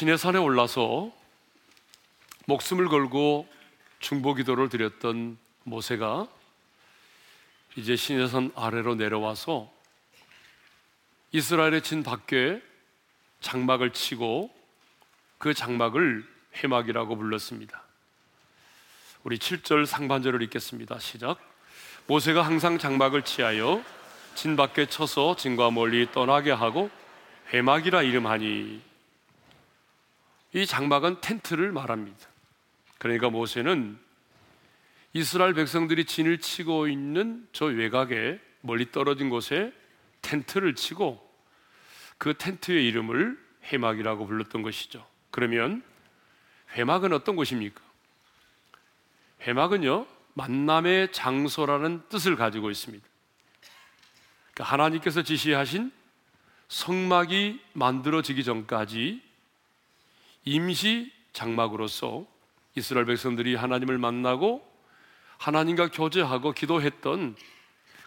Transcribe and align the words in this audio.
시내산에 0.00 0.38
올라서 0.38 1.12
목숨을 2.46 2.88
걸고 2.88 3.46
중보 3.98 4.32
기도를 4.32 4.70
드렸던 4.70 5.36
모세가 5.64 6.26
이제 7.76 7.96
시내산 7.96 8.50
아래로 8.56 8.94
내려와서 8.94 9.70
이스라엘의 11.32 11.82
진 11.82 12.02
밖에 12.02 12.62
장막을 13.42 13.92
치고 13.92 14.50
그 15.36 15.52
장막을 15.52 16.26
회막이라고 16.56 17.16
불렀습니다. 17.16 17.82
우리 19.22 19.36
7절 19.36 19.84
상반절을 19.84 20.40
읽겠습니다. 20.44 20.98
시작. 20.98 21.38
모세가 22.06 22.40
항상 22.40 22.78
장막을 22.78 23.20
치하여 23.20 23.84
진 24.34 24.56
밖에 24.56 24.86
쳐서 24.86 25.36
진과 25.36 25.70
멀리 25.72 26.10
떠나게 26.10 26.52
하고 26.52 26.88
회막이라 27.52 28.00
이름하니 28.00 28.88
이 30.52 30.66
장막은 30.66 31.20
텐트를 31.20 31.72
말합니다. 31.72 32.28
그러니까 32.98 33.30
모세는 33.30 33.98
이스라엘 35.12 35.54
백성들이 35.54 36.04
진을 36.04 36.38
치고 36.38 36.88
있는 36.88 37.48
저 37.52 37.66
외곽에 37.66 38.40
멀리 38.60 38.92
떨어진 38.92 39.30
곳에 39.30 39.72
텐트를 40.22 40.74
치고 40.74 41.28
그 42.18 42.34
텐트의 42.36 42.86
이름을 42.86 43.38
회막이라고 43.72 44.26
불렀던 44.26 44.62
것이죠. 44.62 45.06
그러면 45.30 45.82
회막은 46.76 47.12
어떤 47.12 47.36
곳입니까? 47.36 47.80
회막은요, 49.42 50.06
만남의 50.34 51.12
장소라는 51.12 52.02
뜻을 52.08 52.36
가지고 52.36 52.70
있습니다. 52.70 53.04
그러니까 54.52 54.64
하나님께서 54.64 55.22
지시하신 55.22 55.90
성막이 56.68 57.60
만들어지기 57.72 58.44
전까지 58.44 59.22
임시 60.44 61.12
장막으로서 61.32 62.26
이스라엘 62.74 63.06
백성들이 63.06 63.54
하나님을 63.54 63.98
만나고 63.98 64.68
하나님과 65.38 65.88
교제하고 65.88 66.52
기도했던 66.52 67.36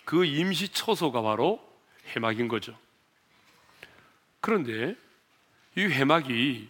그 0.06 0.25
임시 0.25 0.70
처소가 0.70 1.22
바로 1.22 1.62
회막인 2.16 2.48
거죠. 2.48 2.78
그런데 4.42 4.95
이 5.75 5.81
회막이 5.81 6.70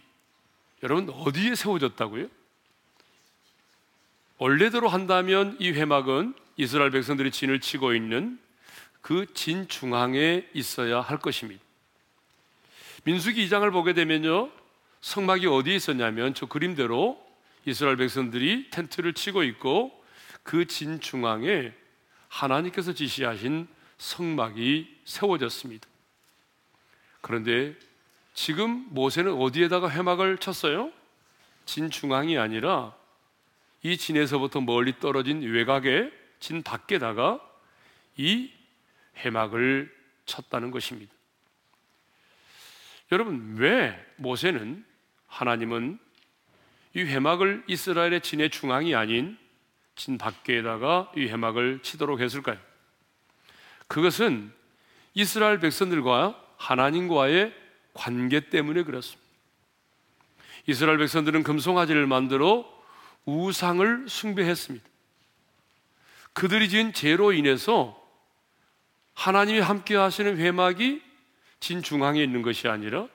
여러분 0.82 1.10
어디에 1.10 1.54
세워졌다고요? 1.54 2.28
원래대로 4.38 4.88
한다면 4.88 5.56
이 5.60 5.70
회막은 5.70 6.34
이스라엘 6.56 6.90
백성들이 6.90 7.30
진을 7.30 7.60
치고 7.60 7.94
있는 7.94 8.38
그 9.04 9.26
진 9.34 9.68
중앙에 9.68 10.48
있어야 10.54 11.02
할 11.02 11.18
것입니다. 11.18 11.62
민수기 13.04 13.46
2장을 13.46 13.70
보게 13.70 13.92
되면요. 13.92 14.50
성막이 15.04 15.46
어디에 15.46 15.74
있었냐면 15.74 16.32
저 16.32 16.46
그림대로 16.46 17.22
이스라엘 17.66 17.98
백성들이 17.98 18.70
텐트를 18.70 19.12
치고 19.12 19.42
있고 19.42 20.02
그 20.42 20.64
진 20.66 20.98
중앙에 20.98 21.74
하나님께서 22.28 22.94
지시하신 22.94 23.68
성막이 23.98 25.02
세워졌습니다. 25.04 25.86
그런데 27.20 27.76
지금 28.32 28.86
모세는 28.92 29.34
어디에다가 29.34 29.90
회막을 29.90 30.38
쳤어요? 30.38 30.90
진 31.66 31.90
중앙이 31.90 32.38
아니라 32.38 32.96
이 33.82 33.98
진에서부터 33.98 34.62
멀리 34.62 34.98
떨어진 35.00 35.42
외곽에 35.42 36.10
진 36.40 36.62
밖에다가 36.62 37.40
이 38.16 38.50
해막을 39.18 39.94
쳤다는 40.24 40.70
것입니다. 40.70 41.12
여러분, 43.12 43.56
왜 43.58 44.02
모세는 44.16 44.93
하나님은 45.34 45.98
이 46.94 47.00
해막을 47.00 47.64
이스라엘의 47.66 48.20
진의 48.20 48.50
중앙이 48.50 48.94
아닌 48.94 49.36
진 49.96 50.16
밖에다가 50.16 51.10
이 51.16 51.28
해막을 51.28 51.80
치도록 51.82 52.20
했을까요? 52.20 52.56
그것은 53.88 54.52
이스라엘 55.12 55.58
백성들과 55.58 56.40
하나님과의 56.56 57.52
관계 57.94 58.48
때문에 58.48 58.84
그렇습니다. 58.84 59.22
이스라엘 60.68 60.98
백성들은 60.98 61.42
금송아지를 61.42 62.06
만들어 62.06 62.64
우상을 63.24 64.08
숭배했습니다. 64.08 64.86
그들이 66.32 66.68
지은 66.68 66.92
죄로 66.92 67.32
인해서 67.32 68.00
하나님이 69.14 69.60
함께 69.60 69.96
하시는 69.96 70.36
회막이 70.38 71.02
진 71.58 71.82
중앙에 71.82 72.22
있는 72.22 72.42
것이 72.42 72.68
아니라 72.68 73.08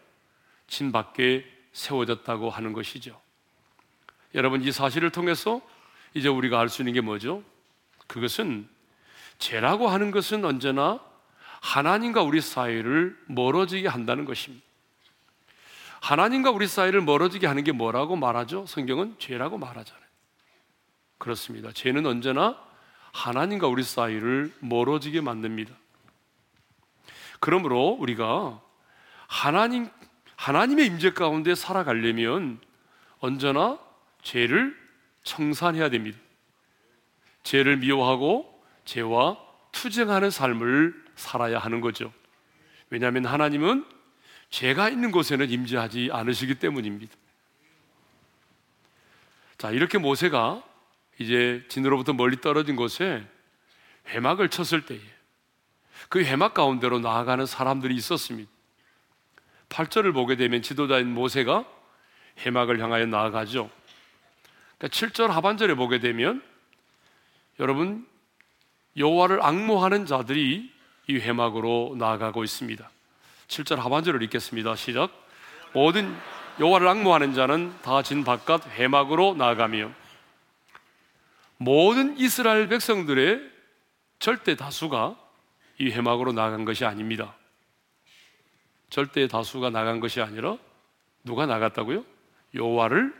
진 0.67 0.91
밖에 0.91 1.58
세워졌다고 1.79 2.49
하는 2.49 2.73
것이죠. 2.73 3.19
여러분, 4.35 4.61
이 4.61 4.71
사실을 4.71 5.09
통해서 5.09 5.61
이제 6.13 6.27
우리가 6.27 6.59
알 6.59 6.69
수 6.69 6.81
있는 6.81 6.93
게 6.93 7.01
뭐죠? 7.01 7.43
그것은 8.07 8.67
죄라고 9.39 9.87
하는 9.87 10.11
것은 10.11 10.43
언제나 10.43 10.99
하나님과 11.61 12.21
우리 12.21 12.41
사이를 12.41 13.17
멀어지게 13.27 13.87
한다는 13.87 14.25
것입니다. 14.25 14.65
하나님과 16.01 16.51
우리 16.51 16.67
사이를 16.67 17.01
멀어지게 17.01 17.47
하는 17.47 17.63
게 17.63 17.71
뭐라고 17.71 18.15
말하죠? 18.15 18.65
성경은 18.65 19.15
죄라고 19.19 19.57
말하잖아요. 19.57 20.03
그렇습니다. 21.17 21.71
죄는 21.71 22.05
언제나 22.05 22.57
하나님과 23.11 23.67
우리 23.67 23.83
사이를 23.83 24.53
멀어지게 24.59 25.21
만듭니다. 25.21 25.73
그러므로 27.39 27.97
우리가 27.99 28.61
하나님 29.27 29.89
하나님의 30.39 30.85
임재 30.85 31.11
가운데 31.11 31.53
살아가려면 31.53 32.61
언제나 33.19 33.77
죄를 34.21 34.73
청산해야 35.23 35.89
됩니다. 35.89 36.17
죄를 37.43 37.75
미워하고 37.75 38.63
죄와 38.85 39.37
투쟁하는 39.73 40.31
삶을 40.31 40.95
살아야 41.17 41.59
하는 41.59 41.81
거죠. 41.81 42.13
왜냐하면 42.89 43.25
하나님은 43.25 43.85
죄가 44.49 44.87
있는 44.87 45.11
곳에는 45.11 45.49
임재하지 45.49 46.09
않으시기 46.13 46.55
때문입니다. 46.55 47.13
자, 49.57 49.71
이렇게 49.71 49.97
모세가 49.97 50.63
이제 51.19 51.65
진으로부터 51.67 52.13
멀리 52.13 52.39
떨어진 52.39 52.77
곳에 52.77 53.27
회막을 54.07 54.47
쳤을 54.47 54.85
때에 54.85 55.01
그 56.07 56.23
회막 56.23 56.53
가운데로 56.53 56.99
나아가는 56.99 57.45
사람들이 57.45 57.93
있었습니다. 57.95 58.49
8절을 59.69 60.13
보게 60.13 60.35
되면 60.35 60.61
지도자인 60.61 61.13
모세가 61.13 61.65
회막을 62.45 62.79
향하여 62.79 63.05
나아가죠. 63.05 63.69
그러니까 64.77 64.87
7절 64.87 65.27
하반절에 65.27 65.75
보게 65.75 65.99
되면 65.99 66.41
여러분 67.59 68.07
여호와를 68.97 69.43
악모하는 69.43 70.05
자들이 70.05 70.71
이 71.07 71.13
회막으로 71.17 71.95
나아가고 71.97 72.43
있습니다. 72.43 72.89
7절 73.47 73.77
하반절을 73.77 74.23
읽겠습니다. 74.23 74.75
시작. 74.75 75.11
모든 75.73 76.15
여호와를 76.59 76.87
악모하는 76.87 77.33
자는 77.33 77.73
다 77.81 78.01
진 78.01 78.23
바깥 78.23 78.67
회막으로 78.77 79.35
나아가며 79.35 79.91
모든 81.57 82.17
이스라엘 82.17 82.67
백성들의 82.67 83.41
절대 84.19 84.55
다수가 84.55 85.15
이 85.79 85.89
회막으로 85.89 86.31
나간 86.31 86.65
것이 86.65 86.85
아닙니다. 86.85 87.35
절대 88.89 89.27
다수가 89.27 89.69
나간 89.69 89.99
것이 89.99 90.21
아니라 90.21 90.57
누가 91.23 91.45
나갔다고요? 91.45 92.03
여호와를 92.55 93.13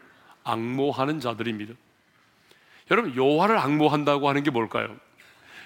악모하는 0.44 1.20
자들입니다. 1.20 1.74
여러분 2.92 3.16
여호와를 3.16 3.58
악모한다고 3.58 4.30
하는 4.30 4.44
게 4.44 4.50
뭘까요? 4.50 4.98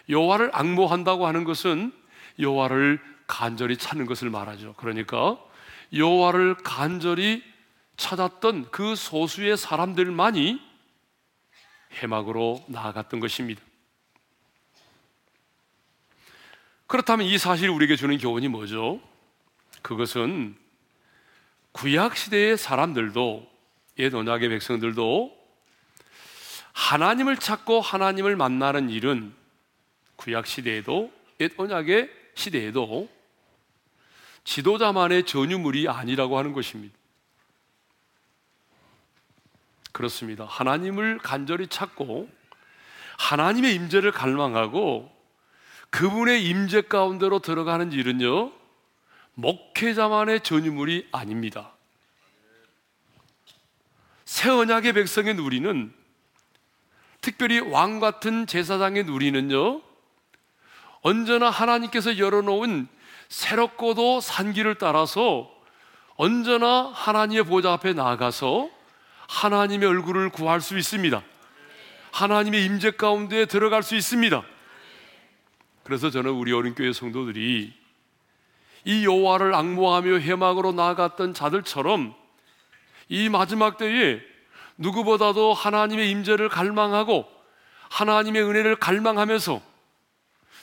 여호와를 0.10 0.50
악모한다고 0.54 1.26
하는 1.26 1.44
것은 1.44 1.94
여호와를 2.40 3.00
간절히 3.28 3.78
찾는 3.78 4.06
것을 4.06 4.30
말하죠. 4.30 4.74
그러니까 4.74 5.38
여호와를 5.94 6.56
간절히 6.64 7.44
찾았던 7.96 8.72
그 8.72 8.96
소수의 8.96 9.56
사람들만이 9.56 10.60
해막으로 12.02 12.64
나아갔던 12.68 13.20
것입니다. 13.20 13.62
그렇다면 16.88 17.26
이 17.26 17.38
사실이 17.38 17.70
우리에게 17.70 17.96
주는 17.96 18.18
교훈이 18.18 18.48
뭐죠? 18.50 19.00
그것은 19.84 20.56
구약 21.74 22.18
시대의 22.18 22.58
사람들도 22.58 23.48
옛 24.00 24.14
언약의 24.14 24.50
백성들도 24.50 25.38
하나님을 26.72 27.38
찾고 27.38 27.82
하나님을 27.82 28.36
만나는 28.36 28.90
일은 28.90 29.34
구약 30.16 30.48
시대에도 30.48 31.12
옛 31.42 31.52
언약의 31.58 32.10
시대에도 32.34 33.10
지도자만의 34.46 35.26
전유물이 35.26 35.88
아니라고 35.88 36.38
하는 36.38 36.54
것입니다. 36.54 36.98
그렇습니다. 39.92 40.46
하나님을 40.46 41.20
간절히 41.20 41.68
찾고 41.68 42.30
하나님의 43.20 43.76
임재를 43.76 44.12
갈망하고 44.12 45.12
그분의 45.92 46.46
임재 46.48 46.84
가운데로 46.84 47.40
들어가는 47.40 47.92
일은요 47.92 48.63
목회자만의 49.36 50.42
전유물이 50.42 51.10
아닙니다. 51.12 51.72
새 54.26 54.50
언약의 54.50 54.94
백성의 54.94 55.36
누리는 55.36 55.94
특별히 57.22 57.60
왕 57.60 58.00
같은 58.00 58.48
제사장의 58.48 59.06
누리는요, 59.06 59.82
언제나 61.02 61.50
하나님께서 61.50 62.18
열어놓은 62.18 62.88
새롭고도 63.30 64.22
산 64.22 64.54
길을 64.54 64.76
따라서 64.76 65.50
언제나 66.16 66.92
하나님의 66.94 67.46
보좌 67.46 67.74
앞에 67.74 67.94
나가서 67.94 68.70
하나님의 69.28 69.88
얼굴을 69.88 70.30
구할 70.30 70.62
수 70.62 70.78
있습니다. 70.78 71.24
하나님의 72.12 72.66
임재 72.66 72.92
가운데 72.92 73.46
들어갈 73.46 73.84
수 73.84 73.96
있습니다. 73.96 74.44
그래서 75.84 76.10
저는 76.10 76.32
우리 76.32 76.54
어린교회 76.54 76.94
성도들이 76.94 77.83
이 78.86 79.06
여호와를 79.06 79.54
악모하며 79.54 80.20
해막으로 80.20 80.74
나아갔던 80.74 81.34
자들처럼 81.34 82.14
이 83.10 83.30
마지막 83.30 83.78
때에 83.78 84.20
누구보다도 84.78 85.54
하나님의 85.54 86.10
임재를 86.12 86.50
갈망하고 86.50 87.28
하나님의 87.90 88.44
은혜를 88.44 88.76
갈망하면서 88.78 89.62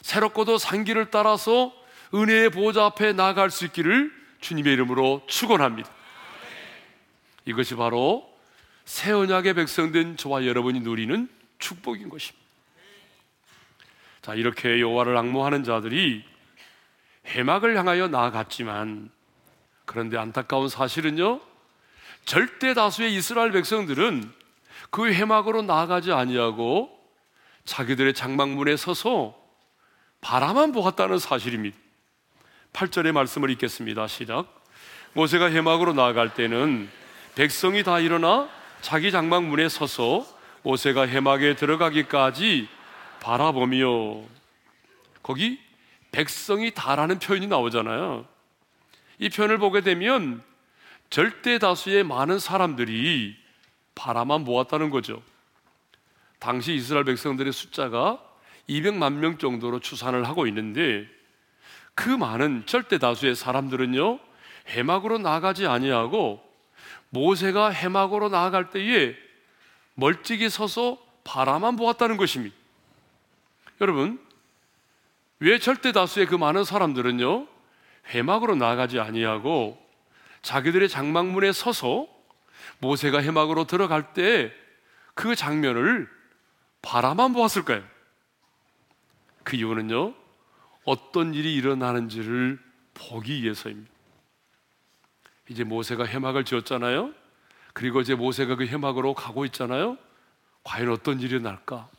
새롭고도 0.03 0.59
산길을 0.59 1.11
따라서 1.11 1.73
은혜의 2.13 2.51
보좌 2.51 2.87
앞에 2.87 3.13
나아갈 3.13 3.51
수 3.51 3.65
있기를 3.67 4.13
주님의 4.41 4.73
이름으로 4.73 5.23
축원합니다. 5.27 5.89
이것이 7.47 7.77
바로 7.77 8.29
새 8.85 9.13
언약의 9.13 9.55
백성된 9.55 10.17
저와 10.17 10.47
여러분이 10.47 10.81
누리는 10.81 11.29
축복인 11.59 12.09
것입니다. 12.09 12.41
자, 14.23 14.35
이렇게 14.35 14.81
여호와를 14.81 15.17
악모하는 15.17 15.65
자들이 15.65 16.25
해막을 17.27 17.77
향하여 17.77 18.09
나아갔지만 18.09 19.11
그런데 19.85 20.17
안타까운 20.19 20.69
사실은요. 20.69 21.41
절대 22.25 22.75
다수의 22.75 23.15
이스라엘 23.15 23.51
백성들은 23.53 24.31
그 24.91 25.13
해막으로 25.13 25.63
나아가지 25.63 26.13
아니하고 26.13 26.97
자기들의 27.65 28.15
장막문에 28.15 28.77
서서 28.77 29.35
바라만 30.21 30.73
보았다는 30.73 31.19
사실입니다. 31.19 31.77
8절의 32.73 33.13
말씀을 33.13 33.51
읽겠습니다. 33.51 34.07
시작. 34.07 34.63
모세가 35.13 35.47
해막으로 35.47 35.93
나아갈 35.93 36.35
때는 36.35 36.89
백성이 37.35 37.83
다 37.83 37.99
일어나 37.99 38.49
자기 38.81 39.11
장막문에 39.11 39.69
서서 39.69 40.27
모세가 40.63 41.03
해막에 41.03 41.57
들어가기까지 41.57 42.69
바라보며 43.21 44.23
거기 45.23 45.61
백성이 46.13 46.73
다라는 46.73 47.19
표현이 47.19 47.47
나오잖아요. 47.47 48.27
이 49.19 49.29
표현을 49.29 49.59
보게 49.59 49.81
되면 49.81 50.43
절대 51.09 51.59
다수의 51.59 52.05
많은 52.05 52.39
사람들이 52.39 53.37
바라만 53.95 54.45
보았다는 54.45 54.91
거죠. 54.91 55.23
당시 56.39 56.75
이스라엘 56.75 57.05
백성들의 57.05 57.53
숫자가 57.53 58.25
200만 58.69 59.15
명 59.15 59.37
정도로 59.39 59.81
추산을 59.81 60.27
하고 60.27 60.47
있는데 60.47 61.07
그 61.95 62.09
많은 62.09 62.65
절대 62.67 62.99
다수의 62.99 63.35
사람들은요 63.35 64.19
해막으로 64.69 65.19
나가지 65.19 65.67
아니하고 65.67 66.43
모세가 67.11 67.71
해막으로 67.71 68.29
나아갈 68.29 68.71
때에 68.71 69.17
멀찍이 69.95 70.49
서서 70.49 70.99
바라만 71.25 71.77
보았다는 71.77 72.17
것입니다. 72.17 72.57
여러분 73.81 74.25
왜 75.41 75.59
절대 75.59 75.93
다수의 75.93 76.27
그 76.27 76.35
많은 76.35 76.65
사람들은요 76.65 77.47
해막으로 78.15 78.55
나가지 78.55 78.99
아니하고 79.01 79.81
자기들의 80.43 80.89
장막문에 80.89 81.53
서서 81.53 82.07
모세가 82.79 83.21
해막으로 83.21 83.65
들어갈 83.65 84.13
때 84.15 84.61
그 85.21 85.37
장면을 85.37 86.09
바라만 86.81 87.35
보았을까요? 87.35 87.85
그 89.45 89.57
이유는요 89.57 90.15
어떤 90.85 91.35
일이 91.35 91.55
일어나는지를 91.57 92.59
보기 92.95 93.43
위해서입니다. 93.43 93.91
이제 95.51 95.63
모세가 95.63 96.05
해막을 96.05 96.47
지었잖아요. 96.47 97.13
그리고 97.75 98.01
이제 98.01 98.15
모세가 98.15 98.57
그 98.57 98.67
해막으로 98.67 99.13
가고 99.13 99.45
있잖아요. 99.45 99.99
과연 100.65 100.89
어떤 100.91 101.21
일이 101.21 101.39
날까? 101.39 101.91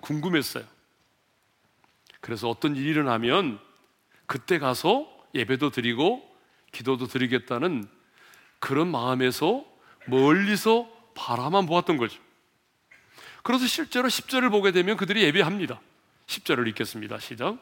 궁금했어요. 0.00 0.64
그래서 2.24 2.48
어떤 2.48 2.74
일이 2.74 2.88
일어나면 2.88 3.58
그때 4.24 4.58
가서 4.58 5.06
예배도 5.34 5.68
드리고 5.68 6.26
기도도 6.72 7.06
드리겠다는 7.06 7.86
그런 8.60 8.90
마음에서 8.90 9.62
멀리서 10.06 10.88
바라만 11.14 11.66
보았던 11.66 11.98
거죠. 11.98 12.18
그래서 13.42 13.66
실제로 13.66 14.08
10절을 14.08 14.50
보게 14.50 14.72
되면 14.72 14.96
그들이 14.96 15.22
예배합니다. 15.24 15.82
10절을 16.26 16.66
읽겠습니다. 16.68 17.18
시작. 17.18 17.58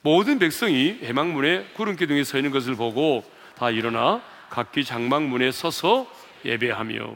모든 0.00 0.38
백성이 0.38 0.98
해망문에 1.02 1.72
구름 1.74 1.94
기둥에 1.94 2.24
서 2.24 2.38
있는 2.38 2.50
것을 2.50 2.76
보고 2.76 3.30
다 3.56 3.68
일어나 3.68 4.22
각기 4.48 4.86
장막문에 4.86 5.52
서서 5.52 6.10
예배하며 6.46 7.14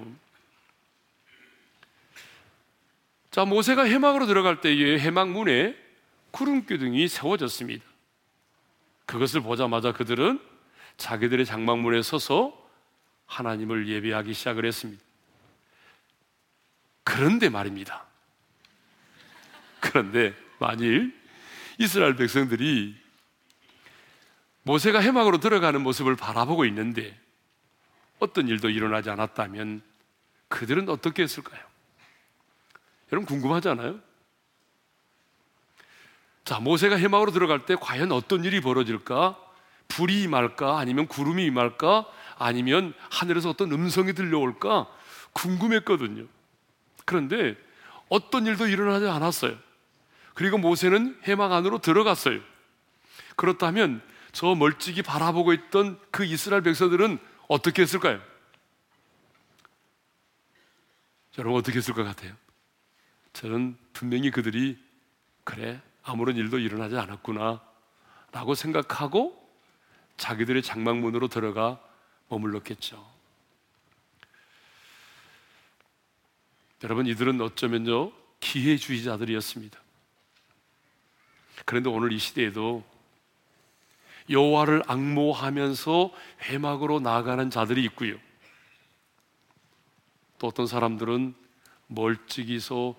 자 3.30 3.46
모세가 3.46 3.84
해막으로 3.84 4.26
들어갈 4.26 4.60
때에 4.60 4.98
해막문에 4.98 5.80
구름 6.32 6.66
기둥이 6.66 7.06
세워졌습니다. 7.06 7.84
그것을 9.06 9.42
보자마자 9.42 9.92
그들은 9.92 10.40
자기들의 10.96 11.46
장막문에 11.46 12.02
서서 12.02 12.58
하나님을 13.26 13.88
예배하기 13.88 14.34
시작을 14.34 14.64
했습니다. 14.64 15.02
그런데 17.04 17.48
말입니다. 17.48 18.06
그런데 19.80 20.34
만일 20.58 21.14
이스라엘 21.78 22.16
백성들이 22.16 22.96
모세가 24.62 25.00
해막으로 25.00 25.38
들어가는 25.38 25.80
모습을 25.82 26.14
바라보고 26.16 26.64
있는데 26.66 27.18
어떤 28.20 28.46
일도 28.46 28.70
일어나지 28.70 29.10
않았다면 29.10 29.82
그들은 30.48 30.88
어떻게 30.88 31.24
했을까요? 31.24 31.60
여러분 33.10 33.26
궁금하잖아요? 33.26 34.00
자, 36.44 36.58
모세가 36.58 36.96
해막으로 36.96 37.30
들어갈 37.30 37.64
때 37.66 37.76
과연 37.76 38.12
어떤 38.12 38.44
일이 38.44 38.60
벌어질까? 38.60 39.38
불이 39.88 40.22
임할까? 40.22 40.78
아니면 40.78 41.06
구름이 41.06 41.44
임할까? 41.46 42.06
아니면 42.38 42.94
하늘에서 43.10 43.50
어떤 43.50 43.70
음성이 43.72 44.12
들려올까? 44.14 44.88
궁금했거든요. 45.32 46.26
그런데 47.04 47.56
어떤 48.08 48.46
일도 48.46 48.66
일어나지 48.66 49.06
않았어요. 49.06 49.56
그리고 50.34 50.58
모세는 50.58 51.20
해막 51.28 51.52
안으로 51.52 51.78
들어갔어요. 51.78 52.40
그렇다면 53.36 54.02
저 54.32 54.54
멀찍이 54.54 55.02
바라보고 55.02 55.52
있던 55.52 55.98
그 56.10 56.24
이스라엘 56.24 56.62
백성들은 56.62 57.18
어떻게 57.48 57.82
했을까요? 57.82 58.20
여러분 61.38 61.58
어떻게 61.58 61.78
했을 61.78 61.94
것 61.94 62.02
같아요? 62.02 62.34
저는 63.32 63.76
분명히 63.92 64.30
그들이 64.30 64.78
그래 65.44 65.80
아무런 66.02 66.36
일도 66.36 66.58
일어나지 66.58 66.96
않았구나 66.96 67.62
라고 68.32 68.54
생각하고 68.54 69.38
자기들의 70.16 70.62
장막문으로 70.62 71.28
들어가 71.28 71.80
머물렀겠죠. 72.28 73.12
여러분 76.84 77.06
이들은 77.06 77.40
어쩌면요 77.40 78.12
기회주의자들이었습니다. 78.40 79.78
그런데 81.64 81.88
오늘 81.90 82.12
이 82.12 82.18
시대에도 82.18 82.84
여호와를 84.30 84.82
악모하면서 84.86 86.12
회막으로 86.42 87.00
나아가는 87.00 87.50
자들이 87.50 87.84
있고요. 87.84 88.16
또 90.38 90.48
어떤 90.48 90.66
사람들은 90.66 91.34
멀찍이서 91.86 92.96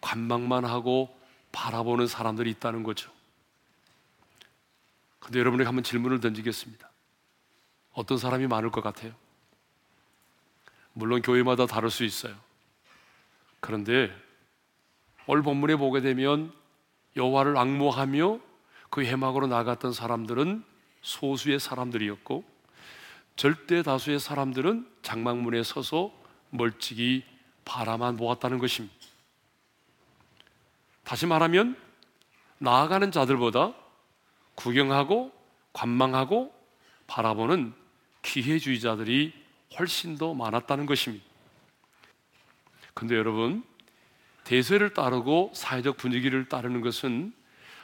관망만 0.00 0.64
하고 0.64 1.17
바라보는 1.58 2.06
사람들이 2.06 2.50
있다는 2.50 2.84
거죠. 2.84 3.10
근데 5.18 5.40
여러분에게 5.40 5.66
한번 5.66 5.82
질문을 5.82 6.20
던지겠습니다. 6.20 6.88
어떤 7.92 8.16
사람이 8.16 8.46
많을 8.46 8.70
것 8.70 8.80
같아요? 8.80 9.12
물론 10.92 11.20
교회마다 11.20 11.66
다를 11.66 11.90
수 11.90 12.04
있어요. 12.04 12.36
그런데 13.58 14.14
오늘 15.26 15.42
본문에 15.42 15.74
보게 15.74 16.00
되면 16.00 16.52
여호와를 17.16 17.56
악모하며 17.56 18.38
그 18.90 19.04
해막으로 19.04 19.48
나갔던 19.48 19.92
사람들은 19.92 20.64
소수의 21.02 21.58
사람들이었고 21.58 22.44
절대 23.34 23.82
다수의 23.82 24.20
사람들은 24.20 24.88
장막문에 25.02 25.64
서서 25.64 26.12
멀찍이 26.50 27.24
바라만 27.64 28.16
보았다는 28.16 28.58
것입니다. 28.58 29.07
다시 31.08 31.24
말하면 31.24 31.74
나아가는 32.58 33.10
자들보다 33.10 33.72
구경하고 34.56 35.32
관망하고 35.72 36.54
바라보는 37.06 37.72
기회주의자들이 38.20 39.32
훨씬 39.78 40.18
더 40.18 40.34
많았다는 40.34 40.84
것입니다. 40.84 41.24
근데 42.92 43.16
여러분, 43.16 43.64
대세를 44.44 44.92
따르고 44.92 45.52
사회적 45.54 45.96
분위기를 45.96 46.46
따르는 46.46 46.82
것은 46.82 47.32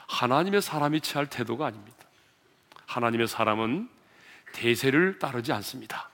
하나님의 0.07 0.61
사람이 0.61 1.01
취할 1.01 1.27
태도가 1.27 1.65
아닙니다. 1.65 1.97
하나님의 2.85 3.27
사람은 3.27 3.89
대세를 4.53 5.17
따르지 5.17 5.51
않습니다. 5.51 6.11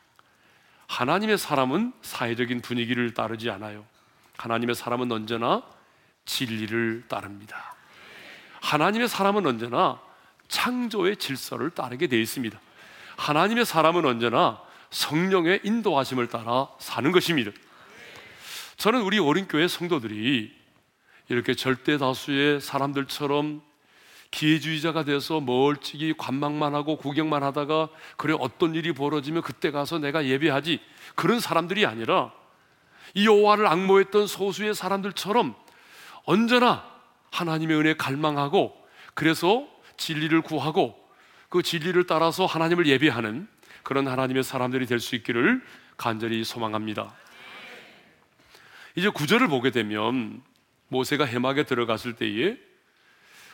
하나님의 0.87 1.37
사람은 1.37 1.91
사회적인 2.03 2.61
분위기를 2.61 3.13
따르지 3.13 3.49
않아요. 3.49 3.85
하나님의 4.37 4.75
사람은 4.75 5.11
언제나 5.11 5.61
진리를 6.25 7.03
따릅니다. 7.07 7.75
하나님의 8.61 9.07
사람은 9.07 9.45
언제나 9.45 9.99
창조의 10.47 11.17
질서를 11.17 11.71
따르게 11.71 12.07
되어 12.07 12.19
있습니다. 12.19 12.59
하나님의 13.17 13.65
사람은 13.65 14.05
언제나 14.05 14.61
성령의 14.89 15.61
인도하심을 15.63 16.27
따라 16.27 16.67
사는 16.79 17.11
것입니다. 17.11 17.51
저는 18.77 19.01
우리 19.01 19.19
어린교회 19.19 19.67
성도들이 19.67 20.51
이렇게 21.29 21.53
절대 21.53 21.97
다수의 21.97 22.59
사람들처럼 22.59 23.61
기회주의자가 24.31 25.03
돼서 25.03 25.39
멀찍이 25.39 26.13
관망만 26.17 26.73
하고 26.73 26.97
구경만 26.97 27.43
하다가 27.43 27.89
그래 28.17 28.35
어떤 28.39 28.75
일이 28.75 28.93
벌어지면 28.93 29.41
그때 29.41 29.71
가서 29.71 29.99
내가 29.99 30.25
예배하지 30.25 30.79
그런 31.15 31.39
사람들이 31.39 31.85
아니라 31.85 32.33
이 33.13 33.27
여호와를 33.27 33.67
악모했던 33.67 34.27
소수의 34.27 34.73
사람들처럼 34.73 35.53
언제나 36.23 36.85
하나님의 37.31 37.77
은혜 37.77 37.93
갈망하고 37.95 38.77
그래서 39.13 39.67
진리를 39.97 40.41
구하고 40.41 40.97
그 41.49 41.61
진리를 41.61 42.05
따라서 42.07 42.45
하나님을 42.45 42.85
예배하는 42.87 43.47
그런 43.83 44.07
하나님의 44.07 44.43
사람들이 44.43 44.85
될 44.85 44.99
수 44.99 45.15
있기를 45.15 45.61
간절히 45.97 46.43
소망합니다. 46.43 47.13
이제 48.95 49.09
구절을 49.09 49.47
보게 49.47 49.71
되면 49.71 50.41
모세가 50.87 51.25
해막에 51.25 51.63
들어갔을 51.63 52.13
때에 52.13 52.57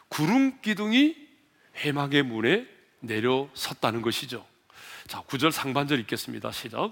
구름 0.10 0.62
기둥이 0.62 1.16
해막의 1.78 2.24
문에 2.24 2.66
내려섰다는 3.02 4.02
것이죠. 4.02 4.46
자, 5.08 5.22
구절 5.22 5.52
상반절 5.52 6.00
읽겠습니다. 6.02 6.52
시작. 6.52 6.92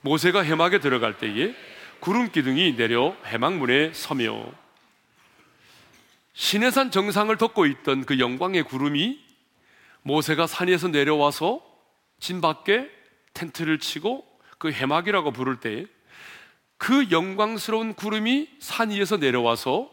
모세가 0.00 0.42
해막에 0.42 0.80
들어갈 0.80 1.18
때에 1.18 1.54
구름 2.00 2.30
기둥이 2.30 2.76
내려 2.76 3.16
해막 3.26 3.54
문에 3.54 3.92
서며 3.92 4.52
시내산 6.34 6.90
정상을 6.90 7.36
덮고 7.36 7.66
있던 7.66 8.04
그 8.04 8.18
영광의 8.18 8.64
구름이 8.64 9.20
모세가 10.02 10.46
산에서 10.46 10.88
내려와서 10.88 11.62
진 12.20 12.40
밖에 12.40 12.90
텐트를 13.34 13.78
치고 13.78 14.26
그 14.58 14.72
해막이라고 14.72 15.32
부를 15.32 15.60
때 15.60 15.86
그 16.82 17.12
영광스러운 17.12 17.94
구름이 17.94 18.56
산 18.58 18.90
위에서 18.90 19.16
내려와서 19.16 19.88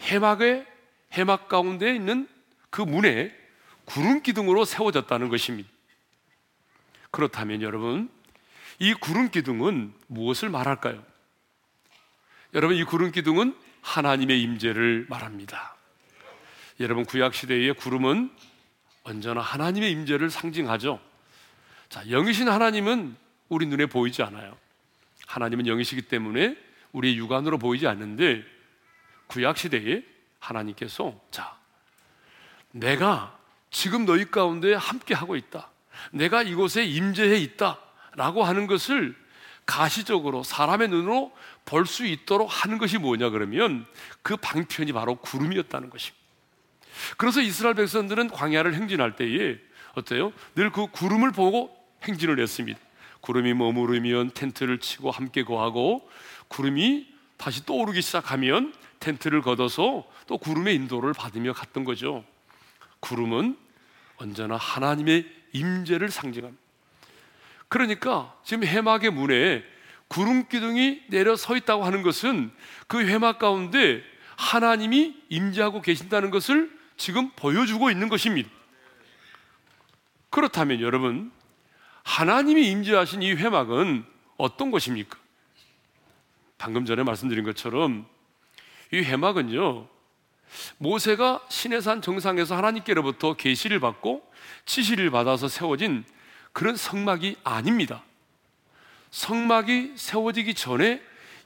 해막의 0.00 0.66
해막 1.12 1.50
가운데 1.50 1.94
있는 1.94 2.26
그 2.70 2.80
문에 2.80 3.30
구름 3.84 4.22
기둥으로 4.22 4.64
세워졌다는 4.64 5.28
것입니다. 5.28 5.68
그렇다면 7.10 7.60
여러분, 7.60 8.08
이 8.78 8.94
구름 8.94 9.30
기둥은 9.30 9.92
무엇을 10.06 10.48
말할까요? 10.48 11.04
여러분, 12.54 12.74
이 12.74 12.82
구름 12.84 13.12
기둥은 13.12 13.54
하나님의 13.82 14.42
임재를 14.42 15.06
말합니다. 15.08 15.76
여러분, 16.80 17.04
구약 17.04 17.34
시대의 17.34 17.74
구름은 17.74 18.30
언제나 19.02 19.40
하나님의 19.40 19.90
임재를 19.92 20.30
상징하죠. 20.30 21.00
자, 21.88 22.02
영이신 22.04 22.48
하나님은 22.48 23.16
우리 23.48 23.66
눈에 23.66 23.86
보이지 23.86 24.22
않아요. 24.22 24.56
하나님은 25.26 25.66
영이시기 25.66 26.02
때문에 26.02 26.56
우리 26.92 27.16
육안으로 27.16 27.58
보이지 27.58 27.86
않는데 27.86 28.44
구약 29.26 29.58
시대에 29.58 30.02
하나님께서 30.38 31.20
자, 31.30 31.56
내가 32.72 33.38
지금 33.70 34.04
너희 34.04 34.30
가운데 34.30 34.74
함께 34.74 35.14
하고 35.14 35.36
있다. 35.36 35.70
내가 36.12 36.42
이곳에 36.42 36.84
임재해 36.84 37.36
있다라고 37.38 38.44
하는 38.44 38.66
것을 38.66 39.16
가시적으로 39.66 40.42
사람의 40.42 40.88
눈으로 40.88 41.32
볼 41.64 41.86
수 41.86 42.04
있도록 42.04 42.48
하는 42.48 42.78
것이 42.78 42.98
뭐냐 42.98 43.30
그러면 43.30 43.86
그 44.22 44.36
방편이 44.36 44.92
바로 44.92 45.16
구름이었다는 45.16 45.90
것입니다. 45.90 46.18
그래서 47.16 47.40
이스라엘 47.40 47.74
백성들은 47.76 48.28
광야를 48.30 48.74
행진할 48.74 49.16
때에 49.16 49.58
어때요? 49.94 50.32
늘 50.56 50.70
그 50.70 50.86
구름을 50.88 51.32
보고 51.32 51.74
행진을 52.02 52.40
했습니다. 52.40 52.78
구름이 53.20 53.54
머무르면 53.54 54.32
텐트를 54.32 54.78
치고 54.78 55.10
함께 55.10 55.44
거하고 55.44 56.08
구름이 56.48 57.06
다시 57.36 57.64
떠오르기 57.64 58.02
시작하면 58.02 58.74
텐트를 58.98 59.40
걷어서 59.42 60.06
또 60.26 60.38
구름의 60.38 60.74
인도를 60.74 61.12
받으며 61.12 61.52
갔던 61.52 61.84
거죠. 61.84 62.24
구름은 63.00 63.56
언제나 64.16 64.56
하나님의 64.56 65.26
임재를 65.52 66.10
상징합니다. 66.10 66.62
그러니까 67.68 68.34
지금 68.44 68.64
해막의 68.64 69.10
문에 69.10 69.62
구름 70.10 70.48
기둥이 70.48 71.02
내려 71.06 71.36
서 71.36 71.56
있다고 71.56 71.84
하는 71.84 72.02
것은 72.02 72.50
그 72.88 73.06
해막 73.06 73.38
가운데 73.38 74.02
하나님이 74.36 75.14
임재하고 75.28 75.82
계신다는 75.82 76.30
것을 76.30 76.68
지금 76.96 77.30
보여주고 77.36 77.92
있는 77.92 78.08
것입니다. 78.08 78.50
그렇다면 80.30 80.80
여러분, 80.80 81.30
하나님이 82.02 82.68
임재하신 82.70 83.22
이 83.22 83.34
회막은 83.34 84.04
어떤 84.36 84.72
것입니까? 84.72 85.16
방금 86.58 86.84
전에 86.84 87.04
말씀드린 87.04 87.44
것처럼 87.44 88.04
이 88.92 88.96
회막은요, 88.96 89.86
모세가 90.78 91.46
시내산 91.48 92.02
정상에서 92.02 92.56
하나님께로부터 92.56 93.34
계시를 93.34 93.78
받고 93.78 94.28
지시를 94.66 95.12
받아서 95.12 95.46
세워진 95.46 96.04
그런 96.52 96.74
성막이 96.74 97.36
아닙니다. 97.44 98.02
성막이 99.10 99.94
세워지기 99.96 100.54
전에 100.54 101.02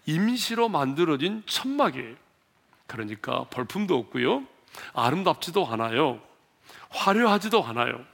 임시로 0.06 0.68
만들어진 0.68 1.42
천막이에요. 1.46 2.14
그러니까 2.86 3.44
벌품도 3.44 3.96
없고요. 3.96 4.46
아름답지도 4.92 5.66
않아요. 5.66 6.20
화려하지도 6.90 7.64
않아요. 7.64 8.04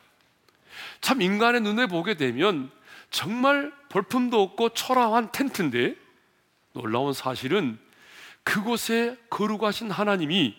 참 1.00 1.20
인간의 1.20 1.62
눈에 1.62 1.86
보게 1.86 2.14
되면 2.14 2.70
정말 3.10 3.72
벌품도 3.88 4.40
없고 4.40 4.70
초라한 4.70 5.32
텐트인데 5.32 5.96
놀라운 6.72 7.12
사실은 7.12 7.78
그곳에 8.44 9.16
거룩하신 9.28 9.90
하나님이 9.90 10.56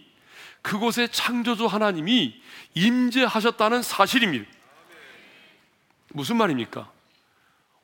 그곳에 0.62 1.08
창조주 1.08 1.66
하나님이 1.66 2.40
임재하셨다는 2.76 3.82
사실입니다. 3.82 4.46
무슨 6.10 6.38
말입니까? 6.38 6.92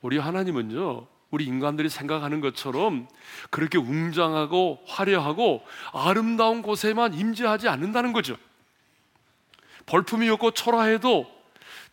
우리 0.01 0.17
하나님은요, 0.17 1.07
우리 1.29 1.45
인간들이 1.45 1.89
생각하는 1.89 2.39
것처럼 2.39 3.07
그렇게 3.49 3.77
웅장하고 3.77 4.83
화려하고 4.87 5.65
아름다운 5.93 6.61
곳에만 6.61 7.13
임재하지 7.13 7.67
않는다는 7.67 8.13
거죠. 8.13 8.37
벌품이 9.85 10.29
없고 10.29 10.51
초라해도 10.51 11.29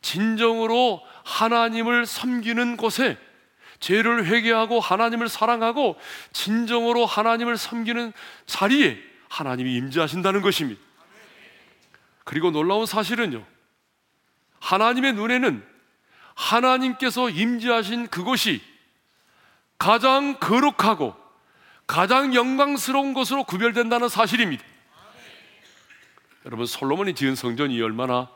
진정으로 0.03 1.01
하나님을 1.25 2.07
섬기는 2.07 2.77
곳에 2.77 3.19
죄를 3.81 4.27
회개하고 4.27 4.81
하나님을 4.81 5.29
사랑하고 5.29 5.97
진정으로 6.33 7.07
하나님을 7.07 7.57
섬기는 7.57 8.13
자리에 8.47 8.99
하나님이 9.29 9.75
임재하신다는 9.77 10.43
것입니다. 10.43 10.81
그리고 12.25 12.51
놀라운 12.51 12.87
사실은요. 12.87 13.45
하나님의 14.61 15.15
눈에는 15.15 15.74
하나님께서 16.35 17.31
임재하신 17.31 18.09
그곳이 18.09 18.63
가장 19.79 20.39
거룩하고 20.39 21.15
가장 21.87 22.35
영광스러운 22.35 23.15
것으로 23.15 23.45
구별된다는 23.45 24.09
사실입니다. 24.09 24.65
여러분 26.47 26.67
솔로몬이 26.67 27.15
지은 27.15 27.35
성전이 27.35 27.81
얼마나 27.81 28.31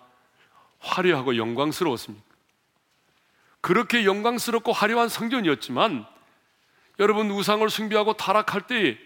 화려하고 0.81 1.37
영광스러웠습니까? 1.37 2.25
그렇게 3.61 4.05
영광스럽고 4.05 4.73
화려한 4.73 5.09
성전이었지만 5.09 6.07
여러분 7.01 7.31
우상을 7.31 7.69
숭배하고 7.69 8.15
타락할 8.15 8.67
때 8.67 8.99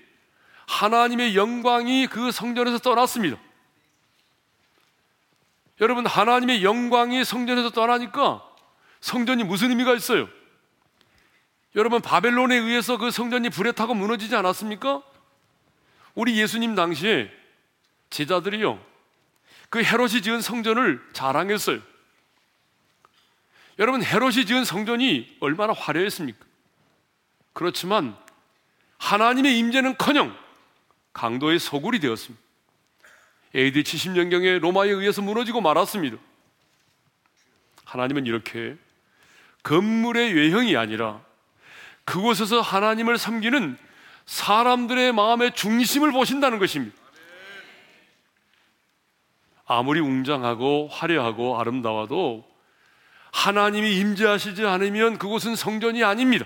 하나님의 0.67 1.37
영광이 1.37 2.07
그 2.07 2.31
성전에서 2.31 2.79
떠났습니다. 2.79 3.39
여러분 5.81 6.07
하나님의 6.07 6.63
영광이 6.63 7.25
성전에서 7.25 7.71
떠나니까 7.71 8.52
성전이 9.03 9.45
무슨 9.45 9.69
의미가 9.71 9.95
있어요? 9.95 10.29
여러분 11.75 12.01
바벨론에 12.01 12.57
의해서 12.57 12.97
그 12.97 13.11
성전이 13.11 13.51
불에 13.51 13.73
타고 13.73 13.95
무너지지 13.95 14.35
않았습니까? 14.35 15.03
우리 16.15 16.39
예수님 16.39 16.75
당시에 16.75 17.31
제자들이요 18.11 18.83
그 19.69 19.83
헤롯이 19.83 20.23
지은 20.23 20.41
성전을 20.41 21.03
자랑했어요. 21.13 21.81
여러분 23.79 24.03
헤롯이 24.05 24.47
지은 24.47 24.65
성전이 24.65 25.37
얼마나 25.41 25.73
화려했습니까? 25.73 26.45
그렇지만 27.55 28.17
하나님의 28.99 29.59
임재는커녕 29.59 30.37
강도의 31.13 31.59
소굴이 31.59 31.99
되었습니다. 31.99 32.43
AD 33.55 33.83
70년경에 33.83 34.61
로마에 34.61 34.91
의해서 34.91 35.23
무너지고 35.23 35.61
말았습니다. 35.61 36.19
하나님은 37.85 38.27
이렇게 38.27 38.77
건물의 39.63 40.35
외형이 40.35 40.77
아니라 40.77 41.21
그곳에서 42.05 42.61
하나님을 42.61 43.19
섬기는 43.19 43.77
사람들의 44.27 45.13
마음의 45.13 45.55
중심을 45.55 46.13
보신다는 46.13 46.59
것입니다. 46.59 46.97
아무리 49.67 50.01
웅장하고 50.01 50.89
화려하고 50.89 51.59
아름다워도 51.61 52.45
하나님이 53.33 53.97
임재하시지 53.97 54.67
않으면 54.67 55.19
그곳은 55.19 55.57
성전이 55.57 56.05
아닙니다. 56.05 56.45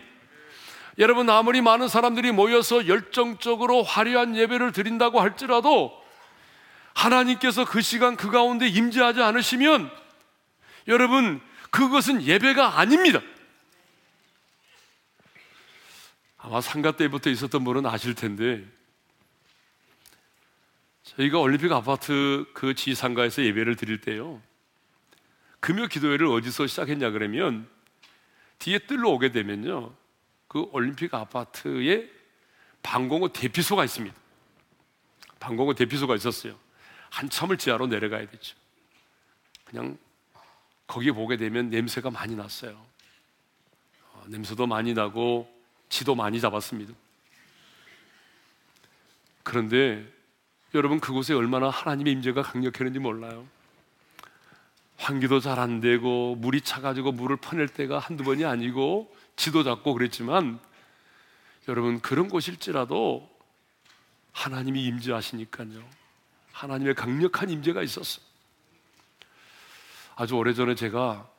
여러분 0.99 1.29
아무리 1.29 1.61
많은 1.61 1.89
사람들이 1.89 2.33
모여서 2.33 2.87
열정적으로 2.87 3.83
화려한 3.83 4.37
예배를 4.37 4.73
드린다고 4.73 5.21
할지라도 5.21 5.93
하나님께서 6.95 7.67
그 7.67 7.83
시간 7.83 8.17
그 8.17 8.31
가운데 8.31 8.67
임재하지 8.67 9.21
않으시면 9.21 9.91
여러분 10.89 11.41
그것은 11.71 12.23
예배가 12.23 12.79
아닙니다. 12.79 13.21
아마 16.39 16.61
상가 16.61 16.93
때부터 16.97 17.31
있었던 17.31 17.65
분은 17.65 17.87
아실 17.87 18.15
텐데 18.15 18.65
저희가 21.03 21.39
올림픽 21.39 21.73
아파트 21.73 22.45
그 22.55 22.75
지상가에서 22.75 23.43
예배를 23.43 23.77
드릴 23.77 24.01
때요. 24.01 24.41
금요 25.61 25.89
기도회를 25.89 26.27
어디서 26.27 26.67
시작했냐 26.67 27.11
그러면 27.11 27.69
뒤에 28.59 28.79
뜰로 28.81 29.13
오게 29.13 29.33
되면요. 29.33 29.95
그 30.49 30.69
올림픽 30.73 31.15
아파트에 31.15 32.11
방공호 32.83 33.33
대피소가 33.33 33.85
있습니다. 33.85 34.17
방공호 35.41 35.75
대피소가 35.75 36.15
있었어요. 36.15 36.59
한참을 37.11 37.57
지하로 37.57 37.87
내려가야 37.89 38.29
되죠. 38.29 38.57
그냥 39.65 39.99
거기 40.87 41.11
보게 41.11 41.37
되면 41.37 41.71
냄새가 41.71 42.11
많이 42.11 42.37
났어요. 42.37 42.81
어, 44.12 44.25
냄새도 44.28 44.66
많이 44.66 44.95
나고 44.95 45.52
지도 45.88 46.14
많이 46.14 46.40
잡았습니다. 46.40 46.93
그런데 49.43 50.05
여러분 50.75 51.00
그곳에 51.00 51.35
얼마나 51.35 51.71
하나님의 51.71 52.12
임재가 52.14 52.43
강력했는지 52.43 52.99
몰라요. 52.99 53.47
환기도 54.99 55.40
잘 55.40 55.59
안 55.59 55.81
되고 55.81 56.35
물이 56.37 56.62
차가지고 56.62 57.12
물을 57.12 57.37
퍼낼 57.37 57.69
때가 57.69 57.99
한두 57.99 58.25
번이 58.25 58.45
아니고 58.45 59.14
쥐도 59.37 59.62
잡고 59.62 59.95
그랬지만 59.95 60.59
여러분 61.69 62.00
그런 62.00 62.28
곳일지라도 62.28 63.28
하나님이 64.33 64.85
임재하시니까요. 64.85 65.83
하나님의 66.52 66.95
강력한 66.95 67.50
임재가 67.50 67.83
있었어. 67.83 68.21
아주 70.17 70.35
오래전에 70.35 70.75
제가 70.75 71.31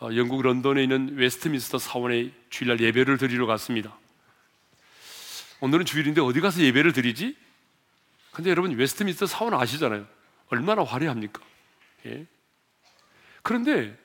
어, 0.00 0.08
영국 0.14 0.40
런던에 0.40 0.82
있는 0.82 1.16
웨스트민스터 1.16 1.78
사원에 1.78 2.32
주일날 2.48 2.80
예배를 2.80 3.18
드리러 3.18 3.44
갔습니다. 3.46 3.98
오늘은 5.60 5.84
주일인데 5.84 6.22
어디 6.22 6.40
가서 6.40 6.62
예배를 6.62 6.94
드리지? 6.94 7.36
근데 8.32 8.50
여러분 8.50 8.74
웨스트민스터 8.74 9.26
사원 9.26 9.52
아시잖아요. 9.52 10.06
얼마나 10.48 10.82
화려합니까? 10.82 11.42
예? 12.06 12.26
그런데 13.42 13.98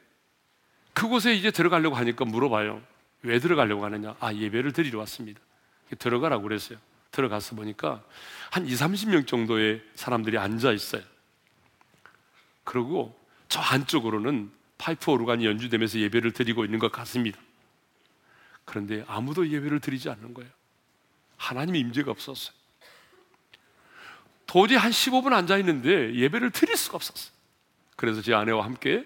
그곳에 0.93 1.33
이제 1.33 1.49
들어가려고 1.49 1.95
하니까 1.95 2.25
물어봐요. 2.25 2.81
왜 3.21 3.39
들어가려고 3.39 3.85
하느냐? 3.85 4.15
아, 4.19 4.33
예배를 4.33 4.73
드리러 4.73 4.99
왔습니다. 4.99 5.39
들어가라고 5.99 6.43
그랬어요. 6.43 6.79
들어가서 7.11 7.55
보니까 7.55 8.03
한 8.51 8.67
2, 8.67 8.73
30명 8.73 9.25
정도의 9.25 9.81
사람들이 9.95 10.37
앉아 10.37 10.73
있어요. 10.73 11.03
그리고 12.65 13.22
저 13.53 13.61
안쪽으로는 13.61 14.51
파이프 14.79 15.11
오르간이 15.11 15.45
연주되면서 15.45 15.99
예배를 15.99 16.31
드리고 16.31 16.65
있는 16.65 16.79
것 16.79 16.91
같습니다. 16.91 17.39
그런데 18.65 19.05
아무도 19.07 19.47
예배를 19.47 19.79
드리지 19.79 20.09
않는 20.09 20.33
거예요. 20.33 20.49
하나님의 21.37 21.79
임재가 21.81 22.09
없었어요. 22.09 22.55
도저히 24.47 24.79
한 24.79 24.89
15분 24.89 25.33
앉아 25.33 25.59
있는데 25.59 26.15
예배를 26.15 26.49
드릴 26.49 26.75
수가 26.75 26.95
없었어요. 26.95 27.31
그래서 27.95 28.23
제 28.23 28.33
아내와 28.33 28.65
함께 28.65 29.05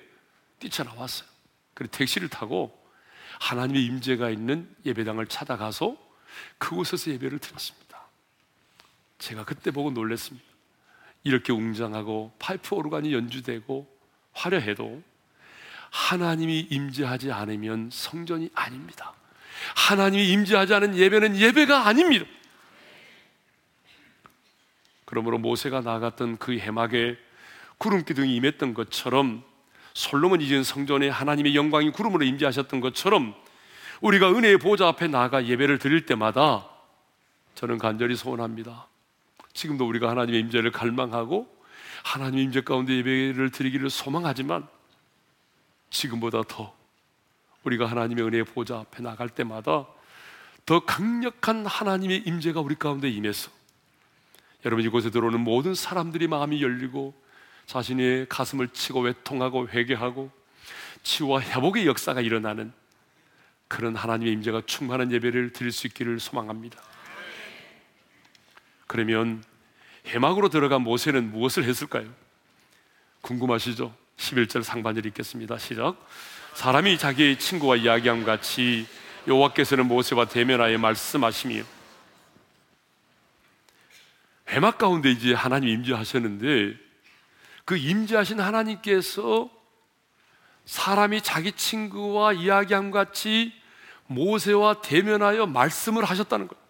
뛰쳐나왔어요. 0.59 1.27
그리고 1.73 1.91
택시를 1.91 2.29
타고 2.29 2.81
하나님의 3.41 3.83
임재가 3.83 4.29
있는 4.29 4.73
예배당을 4.85 5.27
찾아가서 5.27 5.97
그곳에서 6.57 7.11
예배를 7.11 7.39
드렸습니다. 7.39 8.01
제가 9.19 9.43
그때 9.43 9.71
보고 9.71 9.91
놀랐습니다. 9.91 10.47
이렇게 11.25 11.51
웅장하고 11.51 12.33
파이프 12.39 12.75
오르간이 12.75 13.13
연주되고 13.13 13.96
화려해도 14.37 15.01
하나님이 15.89 16.67
임재하지 16.69 17.31
않으면 17.31 17.89
성전이 17.91 18.49
아닙니다. 18.53 19.13
하나님이 19.75 20.29
임재하지 20.29 20.73
않은 20.75 20.95
예배는 20.95 21.35
예배가 21.35 21.87
아닙니다. 21.87 22.25
그러므로 25.05 25.37
모세가 25.37 25.81
나갔던 25.81 26.37
그 26.37 26.57
해막에 26.57 27.17
구름 27.77 28.03
기둥이 28.03 28.35
임했던 28.35 28.73
것처럼 28.73 29.43
솔로몬이 29.93 30.47
지은 30.47 30.63
성전에 30.63 31.09
하나님의 31.09 31.55
영광이 31.55 31.91
구름으로 31.91 32.23
임재하셨던 32.25 32.81
것처럼 32.81 33.33
우리가 34.01 34.29
은혜의 34.29 34.59
보좌 34.59 34.87
앞에 34.89 35.07
나가 35.07 35.45
예배를 35.45 35.79
드릴 35.79 36.05
때마다 36.05 36.67
저는 37.55 37.79
간절히 37.79 38.15
소원합니다. 38.15 38.87
지금도 39.53 39.87
우리가 39.87 40.09
하나님의 40.09 40.41
임재를 40.41 40.71
갈망하고 40.71 41.56
하나님의 42.07 42.45
임재 42.45 42.61
가운데 42.61 42.95
예배를 42.95 43.51
드리기를 43.51 43.89
소망하지만 43.89 44.65
지금보다 45.89 46.43
더 46.47 46.73
우리가 47.63 47.85
하나님의 47.85 48.23
은혜의 48.25 48.45
보좌 48.45 48.77
앞에 48.79 49.03
나갈 49.03 49.27
때마다 49.27 49.85
더 50.65 50.79
강력한 50.85 51.65
하나님의 51.65 52.23
임재가 52.25 52.61
우리 52.61 52.75
가운데 52.75 53.09
임해서 53.09 53.51
여러분 54.65 54.85
이곳에 54.85 55.09
들어오는 55.09 55.39
모든 55.39 55.75
사람들이 55.75 56.27
마음이 56.27 56.63
열리고 56.63 57.13
자신의 57.65 58.27
가슴을 58.29 58.69
치고 58.69 59.01
외통하고 59.01 59.67
회개하고 59.67 60.31
치유와 61.03 61.41
회복의 61.41 61.87
역사가 61.87 62.21
일어나는 62.21 62.71
그런 63.67 63.97
하나님의 63.97 64.33
임재가 64.33 64.61
충만한 64.65 65.11
예배를 65.11 65.51
드릴 65.51 65.73
수 65.73 65.87
있기를 65.87 66.21
소망합니다. 66.21 66.81
그러면 68.87 69.43
해막으로 70.07 70.49
들어간 70.49 70.81
모세는 70.81 71.31
무엇을 71.31 71.63
했을까요? 71.65 72.07
궁금하시죠? 73.21 73.93
11절 74.17 74.63
상반절 74.63 75.05
읽겠습니다. 75.07 75.57
시작. 75.57 75.95
사람이 76.53 76.97
자기의 76.97 77.37
친구와 77.39 77.75
이야기함 77.75 78.23
같이 78.23 78.87
여호와께서는 79.27 79.87
모세와 79.87 80.25
대면하여 80.25 80.77
말씀하시며 80.77 81.63
해막 84.49 84.77
가운데 84.77 85.11
이제 85.11 85.33
하나님 85.33 85.69
임재하셨는데 85.69 86.77
그 87.65 87.77
임재하신 87.77 88.39
하나님께서 88.39 89.49
사람이 90.65 91.21
자기 91.21 91.51
친구와 91.51 92.33
이야기함 92.33 92.91
같이 92.91 93.53
모세와 94.07 94.81
대면하여 94.81 95.45
말씀을 95.45 96.05
하셨다는 96.05 96.47
거예요. 96.47 96.66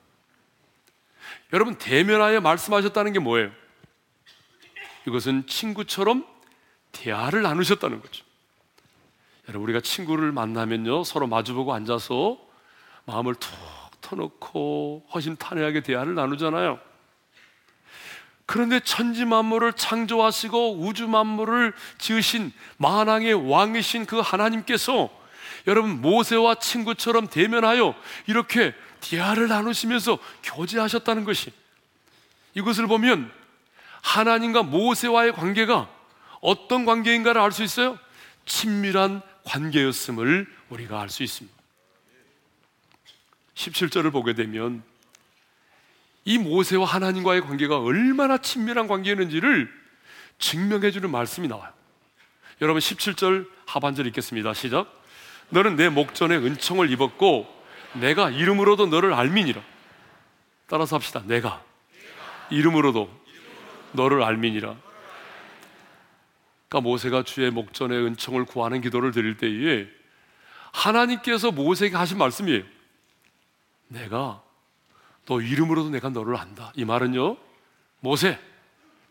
여러분, 1.54 1.76
대면하여 1.76 2.42
말씀하셨다는 2.42 3.14
게 3.14 3.20
뭐예요? 3.20 3.52
이것은 5.08 5.48
친구처럼 5.48 6.26
대화를 6.92 7.42
나누셨다는 7.42 8.02
거죠. 8.02 8.26
여러분, 9.48 9.64
우리가 9.70 9.80
친구를 9.80 10.32
만나면요, 10.32 11.04
서로 11.06 11.28
마주보고 11.28 11.74
앉아서 11.74 12.38
마음을 13.06 13.36
툭 13.36 13.52
터놓고 14.02 15.08
허심탄회하게 15.14 15.84
대화를 15.84 16.16
나누잖아요. 16.16 16.80
그런데 18.46 18.80
천지 18.80 19.26
만물을 19.26 19.74
창조하시고 19.74 20.80
우주 20.80 21.08
만물을 21.08 21.74
지으신 21.98 22.54
만왕의 22.78 23.50
왕이신 23.50 24.06
그 24.06 24.20
하나님께서 24.20 25.10
여러분 25.68 26.02
모세와 26.02 26.56
친구처럼 26.56 27.28
대면하여 27.28 27.94
이렇게 28.26 28.74
대화를 29.02 29.48
나누시면서 29.48 30.20
교제하셨다는 30.44 31.24
것이 31.24 31.52
이것을 32.54 32.88
보면 32.88 33.32
하나님과 34.02 34.64
모세와의 34.64 35.34
관계가 35.34 35.90
어떤 36.42 36.86
관계인가를 36.86 37.42
알 37.42 37.52
수 37.52 37.64
있어요? 37.64 37.98
친밀한 38.46 39.22
관계였음을 39.44 40.48
우리가 40.70 41.02
알 41.02 41.10
수 41.10 41.24
있습니다. 41.24 41.56
17절을 43.56 44.12
보게 44.12 44.34
되면 44.34 44.84
이 46.26 46.38
모세와 46.38 46.86
하나님과의 46.86 47.42
관계가 47.42 47.80
얼마나 47.80 48.38
친밀한 48.38 48.88
관계였는지를 48.88 49.72
증명해 50.40 50.92
주는 50.92 51.10
말씀이 51.10 51.48
나와요. 51.48 51.72
여러분 52.62 52.80
17절 52.80 53.48
하반절 53.66 54.06
읽겠습니다. 54.08 54.54
시작. 54.54 54.94
너는 55.50 55.76
내 55.76 55.90
목전에 55.90 56.36
은총을 56.36 56.92
입었고 56.92 57.57
내가 57.94 58.30
이름으로도 58.30 58.88
너를 58.88 59.14
알미니라. 59.14 59.62
따라서 60.68 60.96
합시다. 60.96 61.24
내가 61.26 61.64
이름으로도 62.50 63.10
너를 63.94 64.24
알미니라. 64.24 64.76
그러니까 66.70 66.90
모세가 66.90 67.24
주의 67.24 67.50
목전에 67.50 67.96
은총을 67.96 68.46
구하는 68.46 68.82
기도를 68.82 69.12
드릴 69.12 69.38
때에 69.38 69.88
하나님께서 70.74 71.52
모세에게 71.52 71.96
하신 71.96 72.18
말씀이에요. 72.18 72.64
내가 73.88 74.44
너 75.26 75.42
이름으로도 75.42 75.90
내가 75.90 76.10
너를 76.10 76.36
안다. 76.36 76.72
이 76.76 76.86
말은요, 76.86 77.38
모세, 78.02 78.40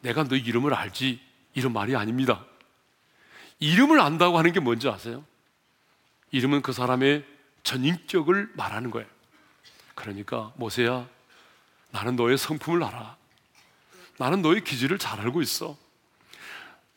내가 0.00 0.24
너 0.24 0.36
이름을 0.36 0.74
알지. 0.74 1.20
이런 1.54 1.72
말이 1.72 1.96
아닙니다. 1.96 2.44
이름을 3.58 4.00
안다고 4.00 4.38
하는 4.38 4.52
게 4.52 4.60
뭔지 4.60 4.88
아세요? 4.88 5.24
이름은 6.30 6.60
그 6.60 6.72
사람의 6.72 7.24
전인격을 7.66 8.50
말하는 8.54 8.90
거예요. 8.92 9.08
그러니까 9.96 10.52
모세야, 10.56 11.08
나는 11.90 12.14
너의 12.14 12.38
성품을 12.38 12.82
알아. 12.84 13.16
나는 14.18 14.40
너의 14.40 14.62
기질을 14.62 14.98
잘 14.98 15.20
알고 15.20 15.42
있어. 15.42 15.76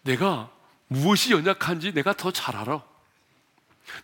내가 0.03 0.51
무엇이 0.87 1.33
연약한지 1.33 1.93
내가 1.93 2.13
더 2.13 2.31
잘 2.31 2.55
알아. 2.55 2.83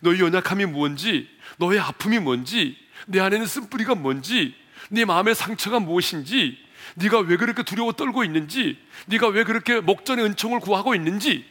너의 0.00 0.20
연약함이 0.20 0.66
뭔지, 0.66 1.30
너의 1.58 1.78
아픔이 1.78 2.18
뭔지, 2.18 2.76
내 3.06 3.20
안에는 3.20 3.46
쓴뿌리가 3.46 3.94
뭔지, 3.94 4.54
네 4.90 5.04
마음의 5.04 5.36
상처가 5.36 5.78
무엇인지, 5.78 6.58
네가 6.96 7.20
왜 7.20 7.36
그렇게 7.36 7.62
두려워 7.62 7.92
떨고 7.92 8.24
있는지, 8.24 8.76
네가 9.06 9.28
왜 9.28 9.44
그렇게 9.44 9.78
목전의 9.78 10.24
은총을 10.24 10.58
구하고 10.58 10.96
있는지, 10.96 11.46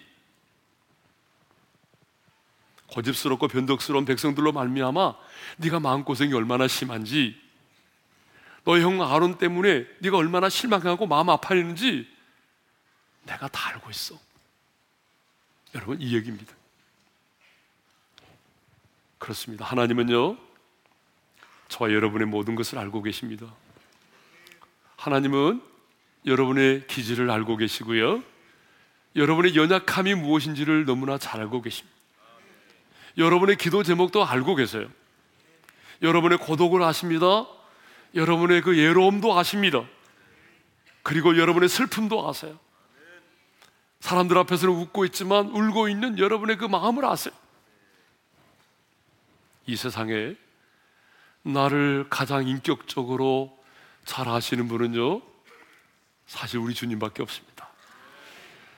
고집스럽고 2.96 3.50
변덕스러운 3.50 4.06
백성들로 4.06 4.54
말미암아 4.54 5.16
네가 5.58 5.82
마음고생이 5.82 6.34
얼마나 6.34 6.68
심한지 6.68 7.36
너의 8.64 8.84
형 8.84 9.02
아론 9.02 9.38
때문에 9.38 9.86
네가 10.00 10.18
얼마나 10.18 10.48
실망하고 10.48 11.06
마음 11.06 11.30
아파했는지 11.30 12.08
내가 13.26 13.48
다 13.50 13.70
알고 13.70 13.90
있어. 13.90 14.18
여러분 15.76 16.02
이 16.02 16.16
얘기입니다. 16.16 16.54
그렇습니다. 19.18 19.66
하나님은요 19.66 20.38
저와 21.68 21.92
여러분의 21.92 22.28
모든 22.28 22.56
것을 22.56 22.78
알고 22.78 23.02
계십니다. 23.02 23.54
하나님은 24.96 25.62
여러분의 26.26 26.88
기질을 26.88 27.30
알고 27.30 27.58
계시고요. 27.58 28.24
여러분의 29.18 29.56
연약함이 29.56 30.16
무엇인지를 30.16 30.86
너무나 30.86 31.18
잘 31.18 31.42
알고 31.42 31.62
계십니다. 31.62 31.95
여러분의 33.17 33.58
기도 33.58 33.84
제목도 33.84 34.25
알고 34.25 34.56
계세요. 34.56 34.88
여러분의 36.01 36.38
고독을 36.38 36.84
아십니다. 36.84 37.47
여러분의 38.13 38.62
그 38.62 38.78
예로움도 38.78 39.38
아십니다. 39.38 39.84
그리고 41.04 41.38
여러분의 41.38 41.69
슬픔도 41.69 42.28
아세요. 42.28 42.60
사람들 43.99 44.38
앞에서는 44.38 44.73
웃고 44.73 45.06
있지만 45.06 45.47
울고 45.47 45.89
있는 45.89 46.19
여러분의 46.19 46.58
그 46.58 46.65
마음을 46.65 47.06
아세요. 47.06 47.34
이 49.65 49.75
세상에 49.75 50.36
나를 51.43 52.08
가장 52.10 52.47
인격적으로 52.47 53.58
잘 54.04 54.28
아시는 54.28 54.67
분은요, 54.67 55.21
사실 56.28 56.60
우리 56.60 56.73
주님밖에 56.73 57.23
없습니다. 57.23 57.69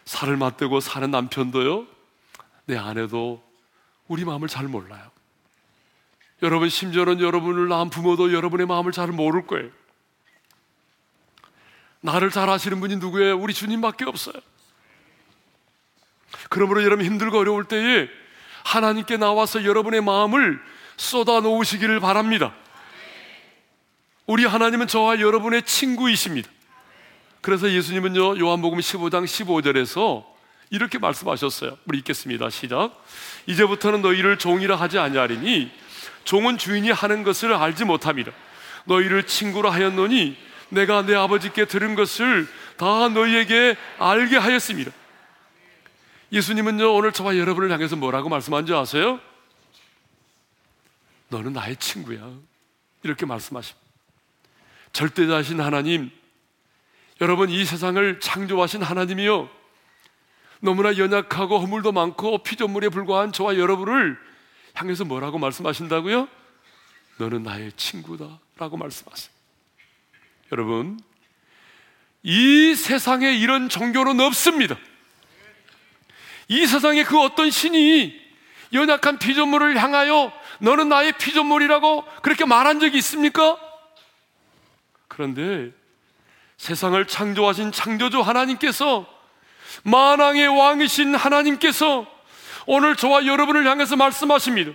살을 0.06 0.38
맞대고 0.38 0.80
사는 0.80 1.10
남편도요, 1.12 1.88
내 2.66 2.78
아내도 2.78 3.47
우리 4.08 4.26
마음을 4.26 4.48
잘 4.48 4.68
몰라요. 4.68 5.12
여러분, 6.44 6.70
심지어는 6.70 7.20
여러분을 7.20 7.68
낳은 7.68 7.90
부모도 7.90 8.34
여러분의 8.34 8.68
마음을 8.68 8.92
잘 8.92 9.08
모를 9.08 9.48
거예요. 9.48 9.70
나를 12.02 12.30
잘 12.30 12.50
아시는 12.50 12.80
분이 12.80 12.98
누구예요? 12.98 13.38
우리 13.38 13.54
주님밖에 13.54 14.06
없어요. 14.06 14.36
그러므로 16.50 16.84
여러분 16.84 17.06
힘들고 17.06 17.40
어려울 17.40 17.66
때에 17.66 18.08
하나님께 18.64 19.18
나와서 19.18 19.64
여러분의 19.64 20.02
마음을 20.02 20.62
쏟아 20.96 21.40
놓으시기를 21.40 22.00
바랍니다. 22.00 22.54
우리 24.26 24.46
하나님은 24.46 24.88
저와 24.88 25.20
여러분의 25.20 25.64
친구이십니다. 25.64 26.50
그래서 27.42 27.72
예수님은요, 27.72 28.40
요한복음 28.40 28.80
15장 28.80 29.24
15절에서 29.24 30.37
이렇게 30.70 30.98
말씀하셨어요. 30.98 31.78
우리 31.86 32.00
읽겠습니다. 32.00 32.50
시작. 32.50 33.04
이제부터는 33.46 34.02
너희를 34.02 34.38
종이라 34.38 34.76
하지 34.76 35.00
아니하리니 35.00 35.72
종은 36.26 36.58
주인이 36.58 36.92
하는 36.92 37.24
것을 37.24 37.54
알지 37.54 37.86
못함이라. 37.86 38.32
너희를 38.86 39.26
친구라 39.28 39.72
하였노니 39.72 40.38
내가 40.70 41.06
내 41.06 41.16
아버지께 41.16 41.66
들은 41.66 41.96
것을 41.96 42.48
다 42.78 43.10
너희에게 43.10 43.78
알게 43.98 44.38
하였습니다. 44.38 44.92
예수님은요 46.32 46.94
오늘 46.94 47.14
저와 47.14 47.38
여러분을 47.38 47.72
향해서 47.72 47.96
뭐라고 47.96 48.28
말씀한지 48.28 48.74
아세요? 48.74 49.20
너는 51.30 51.54
나의 51.54 51.78
친구야. 51.78 52.30
이렇게 53.04 53.26
말씀하십니다. 53.26 53.88
절대자신 54.92 55.62
하나님, 55.62 56.12
여러분 57.22 57.50
이 57.50 57.64
세상을 57.64 58.20
창조하신 58.20 58.84
하나님이요 58.84 59.50
너무나 60.60 60.98
연약하고 60.98 61.60
허물도 61.60 61.92
많고 61.92 62.44
피조물에 62.44 62.90
불과한 62.90 63.32
저와 63.32 63.58
여러분을 63.58 64.18
향해서 64.74 65.06
뭐라고 65.06 65.38
말씀하신다고요? 65.38 66.28
너는 67.18 67.44
나의 67.44 67.72
친구다 67.74 68.40
라고 68.58 68.78
말씀하세요 68.78 69.32
여러분 70.52 71.00
이 72.24 72.76
세상에 72.76 73.36
이런 73.36 73.70
종교는 73.70 74.20
없습니다 74.20 74.78
이 76.48 76.66
세상에 76.66 77.04
그 77.04 77.20
어떤 77.20 77.52
신이 77.52 78.28
연약한 78.74 79.20
피조물을 79.20 79.82
향하여 79.82 80.32
너는 80.60 80.90
나의 80.90 81.14
피조물이라고 81.14 82.06
그렇게 82.22 82.46
말한 82.46 82.80
적이 82.80 82.98
있습니까? 82.98 83.58
그런데 85.08 85.72
세상을 86.58 87.06
창조하신 87.06 87.72
창조주 87.72 88.22
하나님께서 88.22 89.17
만왕의 89.84 90.48
왕이신 90.48 91.16
하나님께서 91.16 92.06
오늘 92.66 92.96
저와 92.96 93.26
여러분을 93.26 93.66
향해서 93.66 93.96
말씀하십니다. 93.96 94.74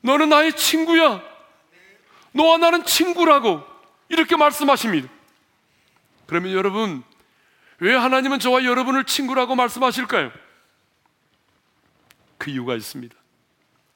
너는 0.00 0.28
나의 0.30 0.56
친구야. 0.56 1.22
너와 2.32 2.58
나는 2.58 2.84
친구라고 2.84 3.62
이렇게 4.08 4.36
말씀하십니다. 4.36 5.08
그러면 6.26 6.52
여러분, 6.52 7.02
왜 7.78 7.94
하나님은 7.94 8.38
저와 8.38 8.64
여러분을 8.64 9.04
친구라고 9.04 9.54
말씀하실까요? 9.56 10.32
그 12.38 12.50
이유가 12.50 12.74
있습니다. 12.76 13.14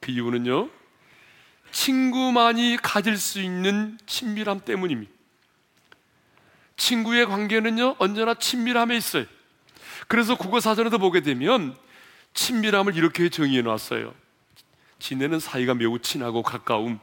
그 0.00 0.11
이유는요, 0.11 0.68
친구만이 1.70 2.78
가질 2.83 3.16
수 3.16 3.40
있는 3.40 3.98
친밀함 4.07 4.61
때문입니다. 4.61 5.12
친구의 6.76 7.26
관계는요, 7.26 7.96
언제나 7.98 8.35
친밀함에 8.35 8.96
있어요. 8.96 9.26
그래서 10.08 10.36
국어사전에도 10.36 10.98
보게 10.98 11.20
되면 11.20 11.76
친밀함을 12.34 12.96
이렇게 12.96 13.28
정의해 13.28 13.62
놨어요. 13.62 14.14
지내는 14.98 15.40
사이가 15.40 15.74
매우 15.74 15.98
친하고 15.98 16.42
가까움. 16.42 16.98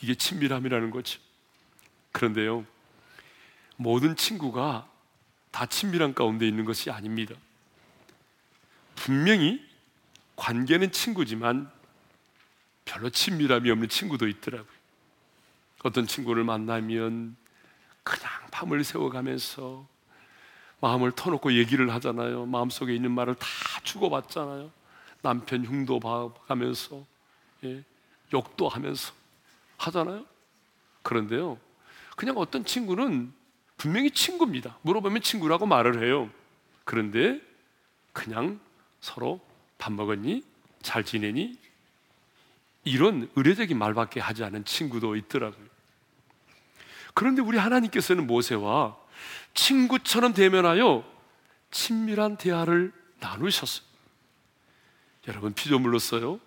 이게 0.00 0.14
친밀함이라는 0.14 0.90
거죠. 0.90 1.20
그런데요, 2.12 2.64
모든 3.76 4.16
친구가 4.16 4.88
다 5.50 5.66
친밀한 5.66 6.14
가운데 6.14 6.46
있는 6.46 6.64
것이 6.64 6.90
아닙니다. 6.90 7.34
분명히 8.94 9.62
관계는 10.36 10.92
친구지만 10.92 11.70
별로 12.84 13.10
친밀함이 13.10 13.70
없는 13.70 13.88
친구도 13.88 14.28
있더라고요. 14.28 14.76
어떤 15.82 16.06
친구를 16.06 16.44
만나면 16.44 17.36
그냥 18.02 18.30
밤을 18.50 18.84
새워가면서 18.84 19.86
마음을 20.80 21.12
터놓고 21.12 21.54
얘기를 21.54 21.92
하잖아요. 21.94 22.46
마음속에 22.46 22.94
있는 22.94 23.12
말을 23.12 23.34
다 23.34 23.46
주고받잖아요. 23.82 24.70
남편 25.22 25.64
흉도 25.64 26.00
봐가면서 26.00 27.04
예, 27.64 27.82
욕도 28.32 28.68
하면서 28.68 29.12
하잖아요. 29.78 30.24
그런데요. 31.02 31.58
그냥 32.16 32.36
어떤 32.38 32.64
친구는 32.64 33.32
분명히 33.76 34.10
친구입니다. 34.10 34.78
물어보면 34.82 35.22
친구라고 35.22 35.66
말을 35.66 36.04
해요. 36.04 36.30
그런데 36.84 37.40
그냥 38.12 38.60
서로 39.00 39.40
밥 39.78 39.92
먹었니? 39.92 40.42
잘 40.82 41.04
지내니? 41.04 41.58
이런 42.84 43.28
의례적인 43.34 43.76
말밖에 43.76 44.20
하지 44.20 44.44
않은 44.44 44.64
친구도 44.64 45.16
있더라고요. 45.16 45.66
그런데 47.14 47.42
우리 47.42 47.58
하나님께서는 47.58 48.26
모세와 48.26 48.96
친구처럼 49.54 50.34
대면하여 50.34 51.04
친밀한 51.70 52.36
대화를 52.36 52.92
나누셨어요. 53.20 53.86
여러분 55.28 55.52
피조물로서요 55.54 56.40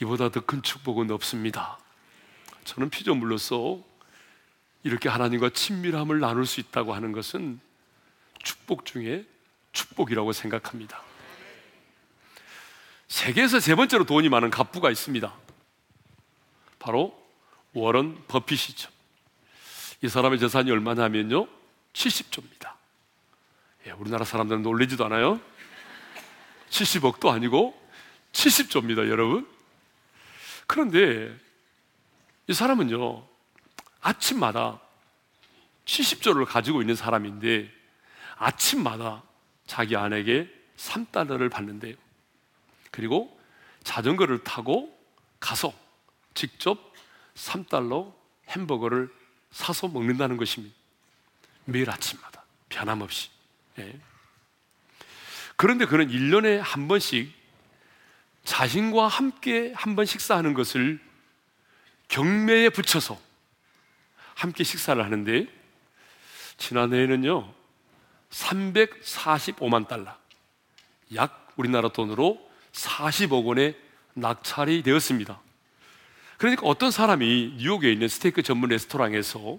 이보다 0.00 0.30
더 0.30 0.40
큰 0.40 0.62
축복은 0.62 1.10
없습니다. 1.10 1.78
저는 2.64 2.90
피조물로서 2.90 3.82
이렇게 4.82 5.08
하나님과 5.08 5.50
친밀함을 5.50 6.20
나눌 6.20 6.46
수 6.46 6.60
있다고 6.60 6.94
하는 6.94 7.12
것은 7.12 7.60
축복 8.42 8.86
중에 8.86 9.26
축복이라고 9.72 10.32
생각합니다. 10.32 11.02
세계에서 13.08 13.60
세 13.60 13.74
번째로 13.74 14.04
돈이 14.04 14.28
많은 14.28 14.50
갑부가 14.50 14.90
있습니다. 14.90 15.34
바로 16.78 17.20
워런 17.72 18.24
버핏이죠. 18.28 18.88
이 20.02 20.08
사람의 20.08 20.38
재산이 20.38 20.70
얼마냐면요, 20.70 21.46
70조입니다. 21.92 22.72
예, 23.86 23.90
우리나라 23.92 24.24
사람들은 24.24 24.62
놀리지도 24.62 25.04
않아요. 25.06 25.40
70억도 26.70 27.28
아니고 27.28 27.78
70조입니다, 28.32 29.08
여러분. 29.08 29.46
그런데 30.66 31.36
이 32.46 32.54
사람은요, 32.54 33.26
아침마다 34.00 34.80
70조를 35.84 36.46
가지고 36.46 36.80
있는 36.80 36.94
사람인데 36.94 37.70
아침마다 38.36 39.22
자기 39.66 39.96
아내에게 39.96 40.48
3달러를 40.76 41.50
받는데요. 41.50 41.96
그리고 42.90 43.38
자전거를 43.84 44.44
타고 44.44 44.96
가서 45.40 45.72
직접 46.34 46.78
3달러 47.34 48.12
햄버거를 48.48 49.19
사서 49.50 49.88
먹는다는 49.88 50.36
것입니다. 50.36 50.74
매일 51.64 51.90
아침마다 51.90 52.44
변함없이. 52.68 53.28
예. 53.78 53.98
그런데 55.56 55.84
그는 55.84 56.08
1년에 56.08 56.58
한 56.58 56.88
번씩 56.88 57.32
자신과 58.44 59.06
함께 59.08 59.72
한 59.76 59.94
번 59.96 60.06
식사하는 60.06 60.54
것을 60.54 61.00
경매에 62.08 62.70
붙여서 62.70 63.20
함께 64.34 64.64
식사를 64.64 65.02
하는데 65.04 65.46
지난해에는요 66.56 67.52
345만 68.30 69.86
달러 69.86 70.16
약 71.14 71.52
우리나라 71.56 71.88
돈으로 71.90 72.40
40억 72.72 73.44
원의 73.44 73.76
낙찰이 74.14 74.82
되었습니다. 74.82 75.40
그러니까 76.40 76.62
어떤 76.64 76.90
사람이 76.90 77.56
뉴욕에 77.58 77.92
있는 77.92 78.08
스테이크 78.08 78.42
전문 78.42 78.70
레스토랑에서 78.70 79.58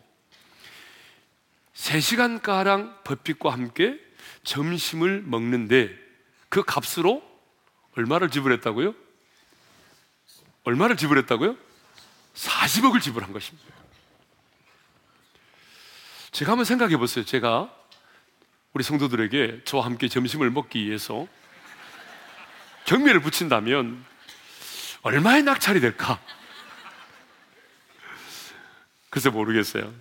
3시간가량 1.75 3.03
버핏과 3.03 3.51
함께 3.51 3.99
점심을 4.43 5.21
먹는데 5.21 5.95
그 6.49 6.63
값으로 6.63 7.21
얼마를 7.95 8.31
지불했다고요? 8.31 8.95
얼마를 10.63 10.97
지불했다고요? 10.97 11.55
40억을 12.33 12.99
지불한 12.99 13.31
것입니다. 13.31 13.75
제가 16.31 16.53
한번 16.53 16.65
생각해 16.65 16.97
보세요. 16.97 17.23
제가 17.23 17.71
우리 18.73 18.83
성도들에게 18.83 19.65
저와 19.65 19.85
함께 19.85 20.07
점심을 20.07 20.49
먹기 20.49 20.83
위해서 20.83 21.27
경매를 22.85 23.21
붙인다면 23.21 24.03
얼마의 25.03 25.43
낙찰이 25.43 25.79
될까? 25.79 26.19
글쎄 29.11 29.29
모르겠어요. 29.29 29.93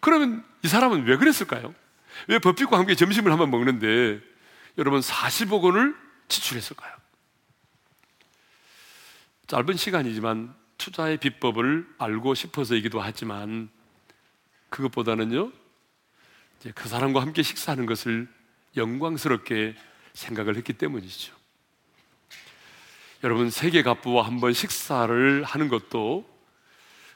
그러면 0.00 0.42
이 0.62 0.68
사람은 0.68 1.04
왜 1.04 1.18
그랬을까요? 1.18 1.74
왜 2.28 2.38
법빛과 2.38 2.78
함께 2.78 2.94
점심을 2.94 3.30
한번 3.30 3.50
먹는데 3.50 4.20
여러분 4.78 5.00
40억 5.00 5.62
원을 5.62 5.94
지출했을까요? 6.28 6.96
짧은 9.48 9.76
시간이지만 9.76 10.54
투자의 10.78 11.16
비법을 11.16 11.86
알고 11.98 12.34
싶어서이기도 12.34 13.00
하지만 13.00 13.68
그것보다는요, 14.70 15.50
그 16.74 16.88
사람과 16.88 17.20
함께 17.20 17.42
식사하는 17.42 17.84
것을 17.84 18.28
영광스럽게 18.76 19.74
생각을 20.12 20.56
했기 20.56 20.72
때문이죠. 20.72 21.34
여러분, 23.24 23.50
세계 23.50 23.82
갑부와 23.82 24.24
한번 24.24 24.52
식사를 24.52 25.42
하는 25.42 25.68
것도 25.68 26.29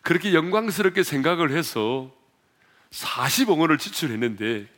그렇게 0.05 0.35
영광스럽게 0.35 1.03
생각을 1.03 1.51
해서 1.51 2.15
40억 2.91 3.59
원을 3.59 3.79
지출했는데 3.79 4.69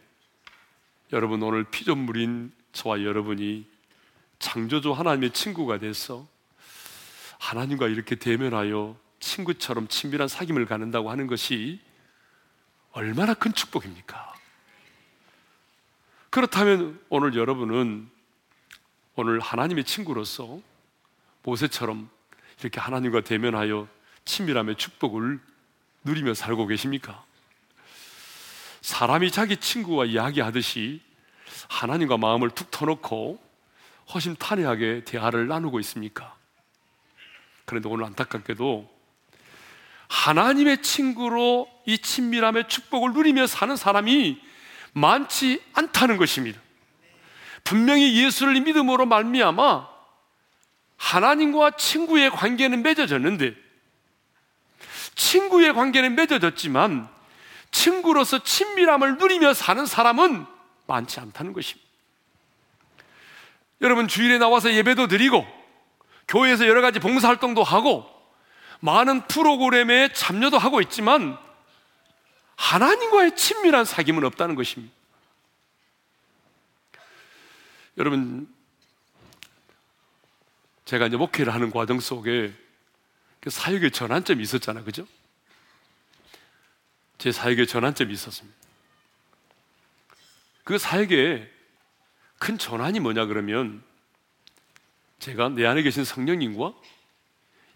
여러분 1.12 1.42
오늘 1.42 1.64
피조물인 1.64 2.52
저와 2.70 3.02
여러분이 3.02 3.66
창조주 4.38 4.92
하나님의 4.92 5.32
친구가 5.32 5.78
돼서 5.78 6.28
하나님과 7.40 7.88
이렇게 7.88 8.14
대면하여 8.14 8.96
친구처럼 9.18 9.88
친밀한 9.88 10.28
사귐을 10.28 10.64
가는다고 10.64 11.10
하는 11.10 11.26
것이 11.26 11.80
얼마나 12.92 13.34
큰 13.34 13.52
축복입니까? 13.52 14.32
그렇다면 16.30 17.00
오늘 17.08 17.34
여러분은 17.34 18.08
오늘 19.16 19.40
하나님의 19.40 19.82
친구로서 19.82 20.60
모세처럼 21.42 22.08
이렇게 22.60 22.78
하나님과 22.78 23.22
대면하여 23.22 23.95
친밀함의 24.26 24.76
축복을 24.76 25.40
누리며 26.04 26.34
살고 26.34 26.66
계십니까? 26.66 27.24
사람이 28.82 29.30
자기 29.30 29.56
친구와 29.56 30.04
이야기하듯이 30.04 31.00
하나님과 31.68 32.18
마음을 32.18 32.50
툭 32.50 32.70
터놓고 32.70 33.42
허심탄회하게 34.12 35.04
대화를 35.04 35.48
나누고 35.48 35.80
있습니까? 35.80 36.36
그런데 37.64 37.88
오늘 37.88 38.04
안타깝게도 38.04 38.94
하나님의 40.08 40.82
친구로 40.82 41.68
이 41.84 41.98
친밀함의 41.98 42.68
축복을 42.68 43.12
누리며 43.12 43.46
사는 43.46 43.74
사람이 43.74 44.40
많지 44.92 45.62
않다는 45.72 46.16
것입니다. 46.16 46.60
분명히 47.64 48.22
예수를 48.22 48.60
믿음으로 48.60 49.06
말미암아 49.06 49.88
하나님과 50.96 51.72
친구의 51.72 52.30
관계는 52.30 52.82
맺어졌는데 52.82 53.65
친구의 55.16 55.72
관계는 55.72 56.14
맺어졌지만 56.14 57.08
친구로서 57.70 58.42
친밀함을 58.42 59.18
누리며 59.18 59.54
사는 59.54 59.84
사람은 59.84 60.46
많지 60.86 61.20
않다는 61.20 61.52
것입니다. 61.52 61.86
여러분 63.80 64.08
주일에 64.08 64.38
나와서 64.38 64.72
예배도 64.72 65.08
드리고 65.08 65.46
교회에서 66.28 66.66
여러 66.66 66.80
가지 66.80 66.98
봉사 66.98 67.28
활동도 67.28 67.62
하고 67.62 68.10
많은 68.80 69.26
프로그램에 69.26 70.12
참여도 70.12 70.58
하고 70.58 70.80
있지만 70.80 71.36
하나님과의 72.56 73.36
친밀한 73.36 73.84
사귐은 73.84 74.24
없다는 74.24 74.54
것입니다. 74.54 74.94
여러분, 77.98 78.46
제가 80.84 81.06
이제 81.06 81.16
목회를 81.16 81.54
하는 81.54 81.70
과정 81.70 82.00
속에 82.00 82.52
그 82.52 82.65
사역의 83.50 83.90
전환점이 83.90 84.42
있었잖아요. 84.42 84.84
그죠? 84.84 85.06
제 87.18 87.32
사역의 87.32 87.66
전환점이 87.66 88.12
있었습니다. 88.12 88.56
그 90.64 90.78
사역의 90.78 91.50
큰 92.38 92.58
전환이 92.58 93.00
뭐냐 93.00 93.26
그러면 93.26 93.82
제가 95.18 95.48
내 95.50 95.64
안에 95.64 95.82
계신 95.82 96.04
성령님과 96.04 96.74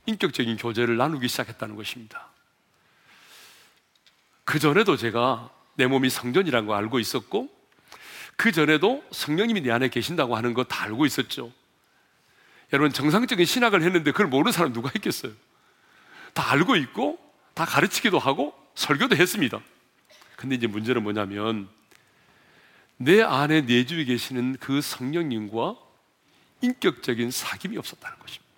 인격적인 0.06 0.56
교제를 0.56 0.96
나누기 0.96 1.28
시작했다는 1.28 1.76
것입니다. 1.76 2.28
그 4.44 4.58
전에도 4.58 4.96
제가 4.96 5.50
내 5.76 5.86
몸이 5.86 6.10
성전이라는 6.10 6.66
거 6.66 6.74
알고 6.74 6.98
있었고, 6.98 7.48
그 8.36 8.52
전에도 8.52 9.04
성령님이 9.12 9.60
내 9.60 9.70
안에 9.70 9.88
계신다고 9.88 10.36
하는 10.36 10.54
거 10.54 10.64
다 10.64 10.82
알고 10.82 11.06
있었죠. 11.06 11.52
여러분, 12.72 12.92
정상적인 12.92 13.46
신학을 13.46 13.82
했는데 13.82 14.10
그걸 14.12 14.26
모르는 14.26 14.52
사람 14.52 14.72
누가 14.72 14.90
있겠어요? 14.96 15.32
다 16.34 16.50
알고 16.50 16.76
있고, 16.76 17.18
다 17.54 17.64
가르치기도 17.64 18.18
하고, 18.18 18.54
설교도 18.74 19.16
했습니다. 19.16 19.60
근데 20.36 20.54
이제 20.54 20.66
문제는 20.66 21.02
뭐냐면, 21.02 21.68
내 22.96 23.22
안에 23.22 23.62
내주에 23.62 24.04
계시는 24.04 24.56
그 24.60 24.80
성령님과 24.80 25.76
인격적인 26.60 27.30
사귐이 27.30 27.78
없었다는 27.78 28.18
것입니다. 28.18 28.50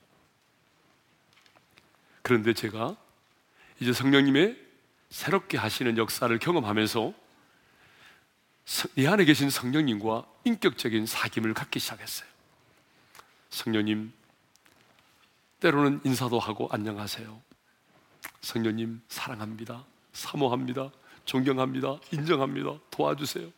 그런데 2.23 2.53
제가 2.53 2.97
이제 3.81 3.93
성령님의 3.93 4.59
새롭게 5.11 5.59
하시는 5.59 5.97
역사를 5.99 6.37
경험하면서 6.39 7.13
내 8.95 9.07
안에 9.07 9.25
계신 9.25 9.51
성령님과 9.51 10.27
인격적인 10.45 11.05
사귐을 11.05 11.53
갖기 11.55 11.79
시작했어요. 11.79 12.29
성령님, 13.51 14.13
때로는 15.61 16.01
인사도 16.05 16.39
하고 16.39 16.69
안녕하세요. 16.73 17.41
성령님, 18.41 19.01
사랑합니다. 19.09 19.85
사모합니다. 20.13 20.91
존경합니다. 21.25 21.99
인정합니다. 22.13 22.79
도와주세요. 22.91 23.51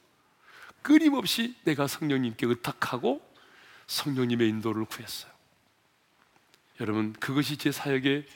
끊임없이 0.82 1.56
내가 1.64 1.86
성령님께 1.86 2.46
의탁하고 2.46 3.22
성령님의 3.86 4.48
인도를 4.48 4.84
구했어요. 4.84 5.32
여러분, 6.80 7.12
그것이 7.14 7.56
제 7.56 7.72
사역의 7.72 8.26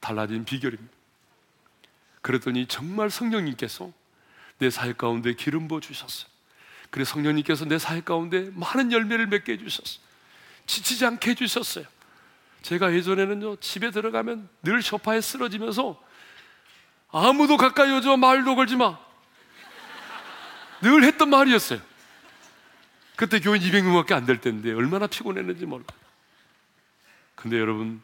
달라진 0.00 0.44
비결입니다. 0.44 0.92
그랬더니 2.22 2.66
정말 2.66 3.10
성령님께서 3.10 3.92
내 4.58 4.70
사역 4.70 4.98
가운데 4.98 5.34
기름 5.34 5.68
부어 5.68 5.80
주셨어요. 5.80 6.30
그래 6.90 7.04
성령님께서 7.04 7.64
내 7.64 7.78
사역 7.78 8.04
가운데 8.04 8.50
많은 8.54 8.92
열매를 8.92 9.26
맺게 9.26 9.52
해 9.52 9.58
주셨어요. 9.58 10.02
지치지 10.66 11.04
않게 11.06 11.30
해 11.30 11.34
주셨어요. 11.34 11.84
제가 12.62 12.92
예전에는요 12.92 13.56
집에 13.56 13.90
들어가면 13.90 14.48
늘 14.62 14.82
소파에 14.82 15.20
쓰러지면서 15.20 16.00
아무도 17.10 17.56
가까이 17.56 17.90
오지 17.92 18.08
마 18.08 18.16
말도 18.16 18.56
걸지 18.56 18.76
마. 18.76 18.98
늘 20.80 21.04
했던 21.04 21.30
말이었어요. 21.30 21.80
그때 23.16 23.38
교인 23.40 23.62
200명밖에 23.62 24.12
안 24.12 24.26
될 24.26 24.40
때인데 24.40 24.72
얼마나 24.72 25.06
피곤했는지 25.06 25.66
몰라. 25.66 25.84
근데 27.34 27.58
여러분 27.58 28.00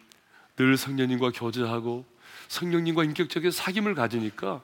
늘 0.56 0.76
성령님과 0.76 1.30
교제하고 1.34 2.04
성령님과 2.48 3.04
인격적인 3.04 3.50
사귐을 3.50 3.94
가지니까 3.94 4.62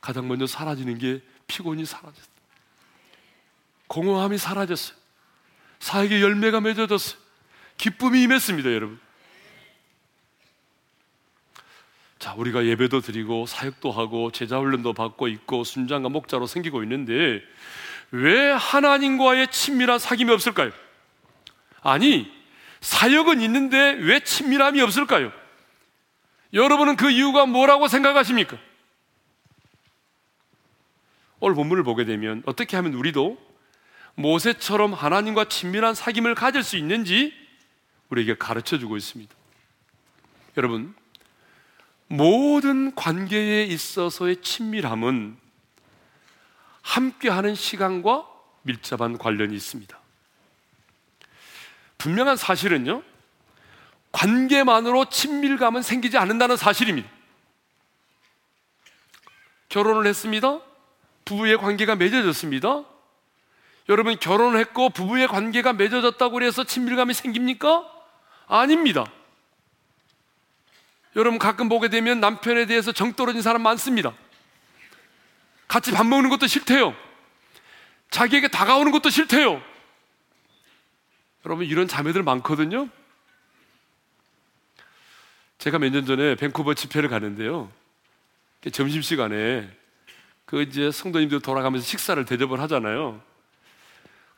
가장 0.00 0.28
먼저 0.28 0.46
사라지는 0.46 0.98
게 0.98 1.22
피곤이 1.46 1.84
사라졌어요. 1.84 2.32
공허함이 3.86 4.38
사라졌어요. 4.38 4.96
사역의 5.80 6.22
열매가 6.22 6.60
맺어졌어요. 6.60 7.20
기쁨이 7.76 8.22
임했습니다, 8.22 8.72
여러분. 8.72 9.00
자, 12.22 12.34
우리가 12.34 12.66
예배도 12.66 13.00
드리고 13.00 13.46
사역도 13.46 13.90
하고 13.90 14.30
제자 14.30 14.60
훈련도 14.60 14.92
받고 14.92 15.26
있고 15.26 15.64
순장과 15.64 16.08
목자로 16.08 16.46
생기고 16.46 16.84
있는데 16.84 17.42
왜 18.12 18.52
하나님과의 18.52 19.50
친밀한 19.50 19.98
사귐이 19.98 20.30
없을까요? 20.30 20.70
아니, 21.80 22.30
사역은 22.80 23.40
있는데 23.40 23.76
왜 23.98 24.20
친밀함이 24.20 24.80
없을까요? 24.82 25.32
여러분은 26.52 26.94
그 26.94 27.10
이유가 27.10 27.44
뭐라고 27.44 27.88
생각하십니까? 27.88 28.56
오늘 31.40 31.56
본문을 31.56 31.82
보게 31.82 32.04
되면 32.04 32.44
어떻게 32.46 32.76
하면 32.76 32.94
우리도 32.94 33.36
모세처럼 34.14 34.94
하나님과 34.94 35.46
친밀한 35.46 35.94
사귐을 35.94 36.36
가질 36.36 36.62
수 36.62 36.76
있는지 36.76 37.34
우리에게 38.10 38.36
가르쳐 38.36 38.78
주고 38.78 38.96
있습니다. 38.96 39.34
여러분, 40.56 40.94
모든 42.12 42.94
관계에 42.94 43.64
있어서의 43.64 44.42
친밀함은 44.42 45.34
함께하는 46.82 47.54
시간과 47.54 48.28
밀접한 48.60 49.16
관련이 49.16 49.56
있습니다. 49.56 49.98
분명한 51.96 52.36
사실은요, 52.36 53.02
관계만으로 54.12 55.06
친밀감은 55.06 55.80
생기지 55.80 56.18
않는다는 56.18 56.58
사실입니다. 56.58 57.08
결혼을 59.70 60.06
했습니다. 60.06 60.60
부부의 61.24 61.56
관계가 61.56 61.96
맺어졌습니다. 61.96 62.84
여러분 63.88 64.18
결혼을 64.18 64.60
했고 64.60 64.90
부부의 64.90 65.28
관계가 65.28 65.72
맺어졌다고 65.72 66.42
해서 66.42 66.62
친밀감이 66.64 67.14
생깁니까? 67.14 67.90
아닙니다. 68.48 69.06
여러분 71.16 71.38
가끔 71.38 71.68
보게 71.68 71.88
되면 71.88 72.20
남편에 72.20 72.66
대해서 72.66 72.92
정 72.92 73.12
떨어진 73.12 73.42
사람 73.42 73.62
많습니다. 73.62 74.14
같이 75.68 75.90
밥 75.92 76.06
먹는 76.06 76.30
것도 76.30 76.46
싫대요. 76.46 76.94
자기에게 78.10 78.48
다가오는 78.48 78.92
것도 78.92 79.10
싫대요. 79.10 79.62
여러분 81.44 81.66
이런 81.66 81.88
자매들 81.88 82.22
많거든요. 82.22 82.88
제가 85.58 85.78
몇 85.78 85.90
년 85.90 86.06
전에 86.06 86.34
밴쿠버 86.34 86.74
집회를 86.74 87.08
가는데요. 87.08 87.70
점심 88.72 89.02
시간에 89.02 89.70
그 90.44 90.62
이제 90.62 90.90
성도님들 90.90 91.40
돌아가면서 91.40 91.86
식사를 91.86 92.22
대접을 92.24 92.60
하잖아요. 92.60 93.22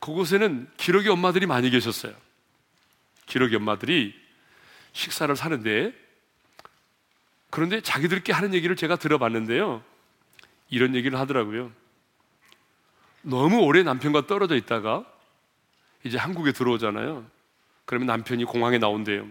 그곳에는 0.00 0.70
기록의 0.76 1.08
엄마들이 1.10 1.46
많이 1.46 1.70
계셨어요. 1.70 2.14
기록의 3.26 3.56
엄마들이 3.56 4.14
식사를 4.92 5.34
사는데 5.34 5.92
그런데 7.54 7.80
자기들끼리 7.80 8.34
하는 8.34 8.52
얘기를 8.52 8.74
제가 8.74 8.96
들어봤는데요. 8.96 9.80
이런 10.70 10.96
얘기를 10.96 11.20
하더라고요. 11.20 11.70
너무 13.22 13.60
오래 13.60 13.84
남편과 13.84 14.26
떨어져 14.26 14.56
있다가 14.56 15.04
이제 16.02 16.18
한국에 16.18 16.50
들어오잖아요. 16.50 17.24
그러면 17.84 18.06
남편이 18.08 18.44
공항에 18.46 18.78
나온대요. 18.78 19.28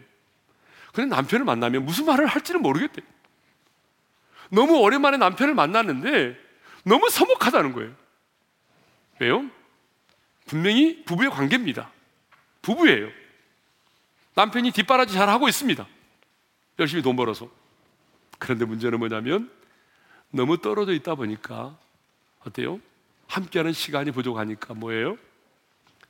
근데 0.93 1.13
남편을 1.13 1.43
만나면 1.43 1.83
무슨 1.83 2.05
말을 2.05 2.25
할지는 2.25 2.61
모르겠대요. 2.61 3.05
너무 4.51 4.77
오랜만에 4.77 5.17
남편을 5.17 5.53
만났는데 5.53 6.37
너무 6.85 7.09
서먹하다는 7.09 7.73
거예요. 7.73 7.93
왜요? 9.19 9.49
분명히 10.45 11.03
부부의 11.03 11.29
관계입니다. 11.29 11.91
부부예요. 12.61 13.09
남편이 14.35 14.71
뒷바라지 14.71 15.13
잘 15.13 15.27
하고 15.27 15.49
있습니다. 15.49 15.85
열심히 16.79 17.03
돈 17.03 17.17
벌어서. 17.17 17.62
그런데 18.43 18.65
문제는 18.65 18.99
뭐냐면 18.99 19.49
너무 20.29 20.59
떨어져 20.59 20.91
있다 20.91 21.15
보니까 21.15 21.77
어때요? 22.45 22.81
함께하는 23.27 23.71
시간이 23.71 24.11
부족하니까 24.11 24.73
뭐예요? 24.73 25.17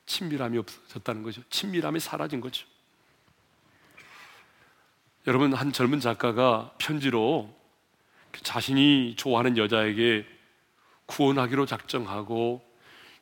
친밀함이 0.08 0.58
없어졌다는 0.58 1.22
거죠. 1.22 1.44
친밀함이 1.52 2.00
사라진 2.00 2.42
거죠. 2.42 2.66
여러분 5.28 5.54
한 5.54 5.72
젊은 5.72 6.00
작가가 6.00 6.74
편지로 6.80 7.54
자신이 8.42 9.16
좋아하는 9.16 9.56
여자에게 9.56 10.26
구원하기로 11.06 11.68
작정하고 11.68 12.68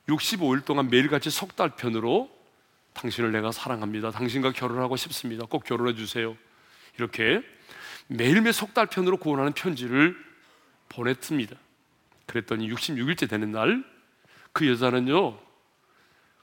65일 0.08 0.64
동안 0.64 0.90
매일같이 0.90 1.30
속달편으로 1.30 2.32
당신을 2.94 3.34
내가 3.34 3.52
사랑합니다. 3.52 4.12
당신과 4.12 4.54
결혼하고 4.54 4.96
싶습니다. 4.96 5.46
꼭 5.46 5.66
결혼해 5.66 5.96
주세요. 5.96 6.38
이렇게 6.98 7.44
매일매일 8.16 8.54
속달편으로 8.54 9.18
구원하는 9.18 9.54
편지를 9.54 10.16
보냈습니다. 10.90 11.56
그랬더니 12.28 12.70
66일째 12.70 13.30
되는 13.30 13.52
날 13.52 13.92
그 14.54 14.68
여자는요 14.68 15.38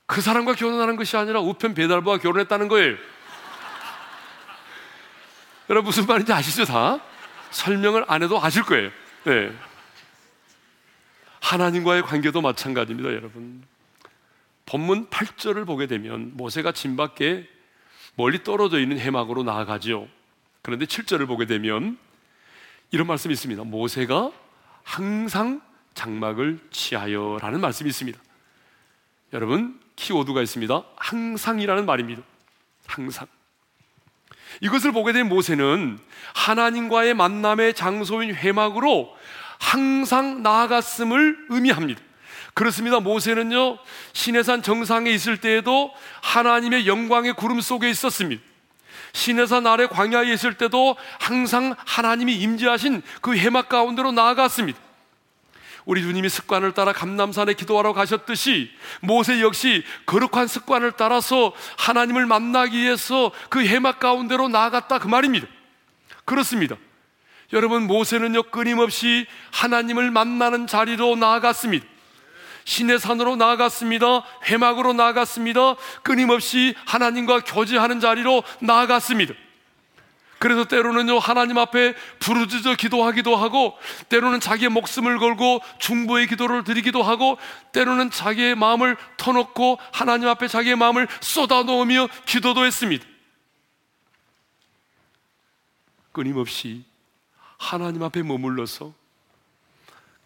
그 0.06 0.20
사람과 0.20 0.54
결혼하는 0.54 0.96
것이 0.96 1.16
아니라 1.16 1.40
우편 1.40 1.74
배달부와 1.74 2.18
결혼했다는 2.18 2.68
거예요. 2.68 2.96
여러분 5.68 5.88
무슨 5.88 6.06
말인지 6.06 6.32
아시죠 6.32 6.64
다? 6.64 7.00
설명을 7.50 8.04
안 8.08 8.22
해도 8.22 8.42
아실 8.42 8.62
거예요. 8.62 8.90
네. 9.24 9.52
하나님과의 11.40 12.02
관계도 12.02 12.40
마찬가지입니다, 12.40 13.10
여러분. 13.10 13.62
본문 14.66 15.08
8절을 15.08 15.66
보게 15.66 15.86
되면 15.86 16.36
모세가 16.36 16.72
진 16.72 16.96
밖에 16.96 17.48
멀리 18.16 18.42
떨어져 18.42 18.80
있는 18.80 18.98
해막으로 18.98 19.42
나아가지요. 19.44 20.08
그런데 20.62 20.84
7절을 20.86 21.26
보게 21.26 21.46
되면 21.46 21.98
이런 22.90 23.06
말씀이 23.06 23.32
있습니다. 23.32 23.64
모세가 23.64 24.30
항상 24.82 25.60
장막을 25.94 26.58
취하여 26.70 27.38
라는 27.40 27.60
말씀이 27.60 27.88
있습니다. 27.88 28.18
여러분, 29.32 29.78
키워드가 29.96 30.42
있습니다. 30.42 30.82
항상이라는 30.96 31.84
말입니다. 31.84 32.22
항상. 32.86 33.26
이것을 34.60 34.92
보게 34.92 35.12
된 35.12 35.28
모세는 35.28 35.98
하나님과의 36.34 37.14
만남의 37.14 37.74
장소인 37.74 38.34
회막으로 38.34 39.14
항상 39.58 40.42
나아갔음을 40.42 41.46
의미합니다. 41.50 42.00
그렇습니다. 42.54 43.00
모세는요, 43.00 43.78
시내산 44.12 44.62
정상에 44.62 45.10
있을 45.10 45.40
때에도 45.40 45.92
하나님의 46.22 46.86
영광의 46.86 47.34
구름 47.34 47.60
속에 47.60 47.90
있었습니다. 47.90 48.42
시내산 49.18 49.66
아래 49.66 49.86
광야에 49.86 50.32
있을 50.32 50.54
때도 50.54 50.96
항상 51.18 51.74
하나님이 51.84 52.36
임재하신 52.36 53.02
그 53.20 53.36
해막 53.36 53.68
가운데로 53.68 54.12
나아갔습니다. 54.12 54.78
우리 55.84 56.02
주님이 56.02 56.28
습관을 56.28 56.72
따라 56.72 56.92
감남산에 56.92 57.54
기도하러 57.54 57.94
가셨듯이 57.94 58.70
모세 59.00 59.40
역시 59.40 59.82
거룩한 60.06 60.46
습관을 60.46 60.92
따라서 60.92 61.52
하나님을 61.78 62.26
만나기 62.26 62.78
위해서 62.78 63.32
그 63.48 63.64
해막 63.64 63.98
가운데로 63.98 64.48
나아갔다 64.48 64.98
그 64.98 65.08
말입니다. 65.08 65.46
그렇습니다. 66.24 66.76
여러분 67.52 67.86
모세는요 67.86 68.44
끊임없이 68.44 69.26
하나님을 69.50 70.10
만나는 70.10 70.66
자리로 70.66 71.16
나아갔습니다. 71.16 71.86
신의 72.68 72.98
산으로 72.98 73.36
나아갔습니다. 73.36 74.24
회막으로 74.44 74.92
나아갔습니다. 74.92 75.76
끊임없이 76.02 76.74
하나님과 76.84 77.40
교제하는 77.40 77.98
자리로 77.98 78.42
나아갔습니다. 78.60 79.32
그래서 80.38 80.66
때로는요, 80.66 81.18
하나님 81.18 81.56
앞에 81.56 81.94
부르짖어 82.20 82.74
기도하기도 82.74 83.34
하고, 83.34 83.76
때로는 84.10 84.40
자기의 84.40 84.68
목숨을 84.68 85.18
걸고 85.18 85.62
중보의 85.78 86.26
기도를 86.26 86.62
드리기도 86.62 87.02
하고, 87.02 87.38
때로는 87.72 88.10
자기의 88.10 88.54
마음을 88.54 88.98
터놓고 89.16 89.78
하나님 89.90 90.28
앞에 90.28 90.46
자기의 90.46 90.76
마음을 90.76 91.08
쏟아 91.20 91.62
놓으며 91.62 92.06
기도도 92.26 92.66
했습니다. 92.66 93.06
끊임없이 96.12 96.84
하나님 97.56 98.02
앞에 98.02 98.22
머물러서 98.22 98.92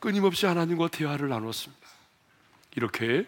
끊임없이 0.01 0.45
하나님과 0.45 0.89
대화를 0.89 1.29
나눴습니다. 1.29 2.02
이렇게 2.77 3.27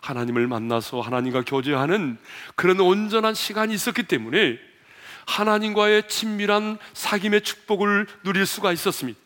하나님을 0.00 0.46
만나서 0.46 1.00
하나님과 1.00 1.42
교제하는 1.42 2.18
그런 2.54 2.80
온전한 2.80 3.34
시간이 3.34 3.74
있었기 3.74 4.04
때문에 4.04 4.58
하나님과의 5.26 6.08
친밀한 6.08 6.78
사귐의 6.94 7.44
축복을 7.44 8.06
누릴 8.24 8.46
수가 8.46 8.72
있었습니다. 8.72 9.18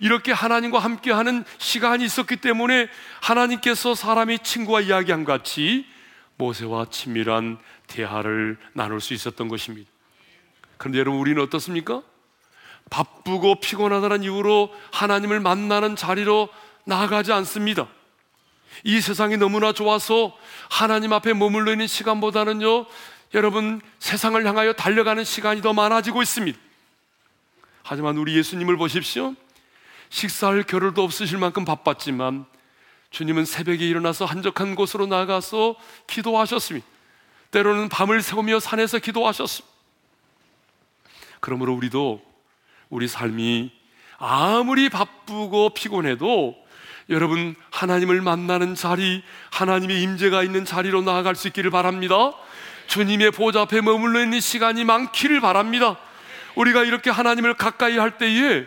이렇게 0.00 0.32
하나님과 0.32 0.78
함께하는 0.78 1.44
시간이 1.58 2.04
있었기 2.04 2.36
때문에 2.36 2.88
하나님께서 3.22 3.94
사람이 3.94 4.40
친구와 4.40 4.82
이야기한 4.82 5.24
같이 5.24 5.86
모세와 6.36 6.86
친밀한 6.90 7.58
대화를 7.86 8.58
나눌 8.72 9.00
수 9.00 9.14
있었던 9.14 9.48
것입니다. 9.48 9.88
그런데 10.76 10.98
여러분 10.98 11.20
우리는 11.20 11.40
어떻습니까? 11.42 12.02
바쁘고 12.90 13.60
피곤하다는 13.60 14.24
이유로 14.24 14.74
하나님을 14.92 15.40
만나는 15.40 15.96
자리로 15.96 16.48
나아가지 16.84 17.32
않습니다. 17.32 17.88
이 18.82 19.00
세상이 19.00 19.36
너무나 19.36 19.72
좋아서 19.72 20.36
하나님 20.68 21.12
앞에 21.12 21.32
머물러 21.32 21.72
있는 21.72 21.86
시간보다는요, 21.86 22.86
여러분 23.34 23.80
세상을 23.98 24.44
향하여 24.46 24.72
달려가는 24.72 25.24
시간이 25.24 25.62
더 25.62 25.72
많아지고 25.72 26.22
있습니다. 26.22 26.58
하지만 27.82 28.16
우리 28.16 28.36
예수님을 28.36 28.76
보십시오. 28.76 29.34
식사할 30.08 30.62
겨를도 30.64 31.02
없으실 31.02 31.38
만큼 31.38 31.64
바빴지만 31.64 32.46
주님은 33.10 33.44
새벽에 33.44 33.86
일어나서 33.86 34.24
한적한 34.24 34.74
곳으로 34.74 35.06
나가서 35.06 35.76
기도하셨습니다. 36.06 36.86
때로는 37.50 37.88
밤을 37.88 38.22
새우며 38.22 38.58
산에서 38.60 38.98
기도하셨습니다. 38.98 39.72
그러므로 41.40 41.74
우리도 41.74 42.22
우리 42.90 43.06
삶이 43.06 43.70
아무리 44.18 44.88
바쁘고 44.88 45.74
피곤해도 45.74 46.56
여러분 47.10 47.54
하나님을 47.70 48.22
만나는 48.22 48.74
자리, 48.74 49.22
하나님의 49.50 50.02
임재가 50.02 50.42
있는 50.42 50.64
자리로 50.64 51.02
나아갈 51.02 51.34
수 51.34 51.48
있기를 51.48 51.70
바랍니다. 51.70 52.32
주님의 52.86 53.30
보좌 53.32 53.62
앞에 53.62 53.80
머물러 53.80 54.22
있는 54.22 54.40
시간이 54.40 54.84
많기를 54.84 55.40
바랍니다. 55.40 55.96
우리가 56.54 56.84
이렇게 56.84 57.10
하나님을 57.10 57.54
가까이 57.54 57.98
할 57.98 58.18
때에 58.18 58.66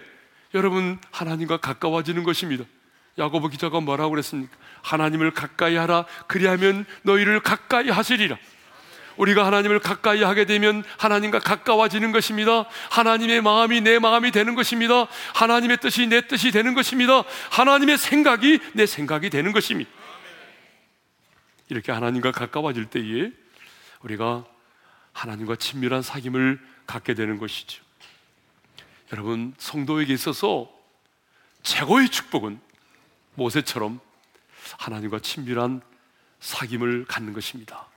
여러분 0.54 1.00
하나님과 1.12 1.58
가까워지는 1.58 2.24
것입니다. 2.24 2.64
야고보 3.18 3.50
기자가 3.50 3.80
뭐라고 3.80 4.12
그랬습니까? 4.12 4.56
하나님을 4.84 5.32
가까이 5.32 5.76
하라 5.76 6.06
그리하면 6.28 6.86
너희를 7.04 7.40
가까이 7.40 7.90
하시리라. 7.90 8.38
우리가 9.18 9.46
하나님을 9.46 9.80
가까이 9.80 10.24
하게 10.24 10.46
되면 10.46 10.84
하나님과 10.98 11.40
가까워지는 11.40 12.12
것입니다. 12.12 12.66
하나님의 12.92 13.42
마음이 13.42 13.82
내 13.82 14.00
마음이 14.00 14.32
되는 14.32 14.56
것입니다. 14.56 15.08
하나님의 15.34 15.78
뜻이 15.78 16.08
내 16.08 16.28
뜻이 16.28 16.52
되는 16.52 16.74
것입니다. 16.74 17.24
하나님의 17.52 17.98
생각이 17.98 18.60
내 18.74 18.86
생각이 18.86 19.30
되는 19.30 19.52
것입니다. 19.52 19.90
이렇게 21.70 21.92
하나님과 21.92 22.32
가까워질 22.32 22.86
때에 22.86 23.32
우리가 24.02 24.46
하나님과 25.12 25.56
친밀한 25.56 26.02
사귐을 26.02 26.60
갖게 26.86 27.14
되는 27.14 27.38
것이죠. 27.38 27.84
여러분, 29.12 29.54
성도에게 29.58 30.14
있어서 30.14 30.72
최고의 31.64 32.10
축복은 32.10 32.60
모세처럼 33.34 34.00
하나님과 34.78 35.20
친밀한 35.20 35.82
사귐을 36.40 37.06
갖는 37.08 37.34
것입니다. 37.34 37.88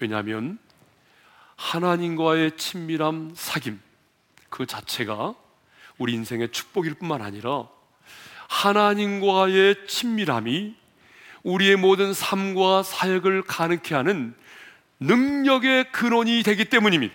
왜냐하면 0.00 0.58
하나님과의 1.56 2.56
친밀함, 2.56 3.34
사귐 3.34 3.78
그 4.48 4.66
자체가 4.66 5.34
우리 5.98 6.14
인생의 6.14 6.50
축복일 6.50 6.94
뿐만 6.94 7.20
아니라 7.20 7.68
하나님과의 8.48 9.86
친밀함이 9.86 10.74
우리의 11.42 11.76
모든 11.76 12.12
삶과 12.12 12.82
사역을 12.82 13.42
가능케 13.42 13.94
하는 13.94 14.34
능력의 14.98 15.92
근원이 15.92 16.42
되기 16.42 16.64
때문입니다. 16.64 17.14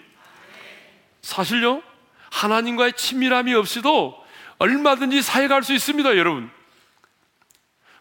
사실요, 1.22 1.82
하나님과의 2.32 2.94
친밀함이 2.94 3.54
없이도 3.56 4.24
얼마든지 4.60 5.22
사역할 5.22 5.64
수 5.64 5.74
있습니다, 5.74 6.18
여러분. 6.18 6.50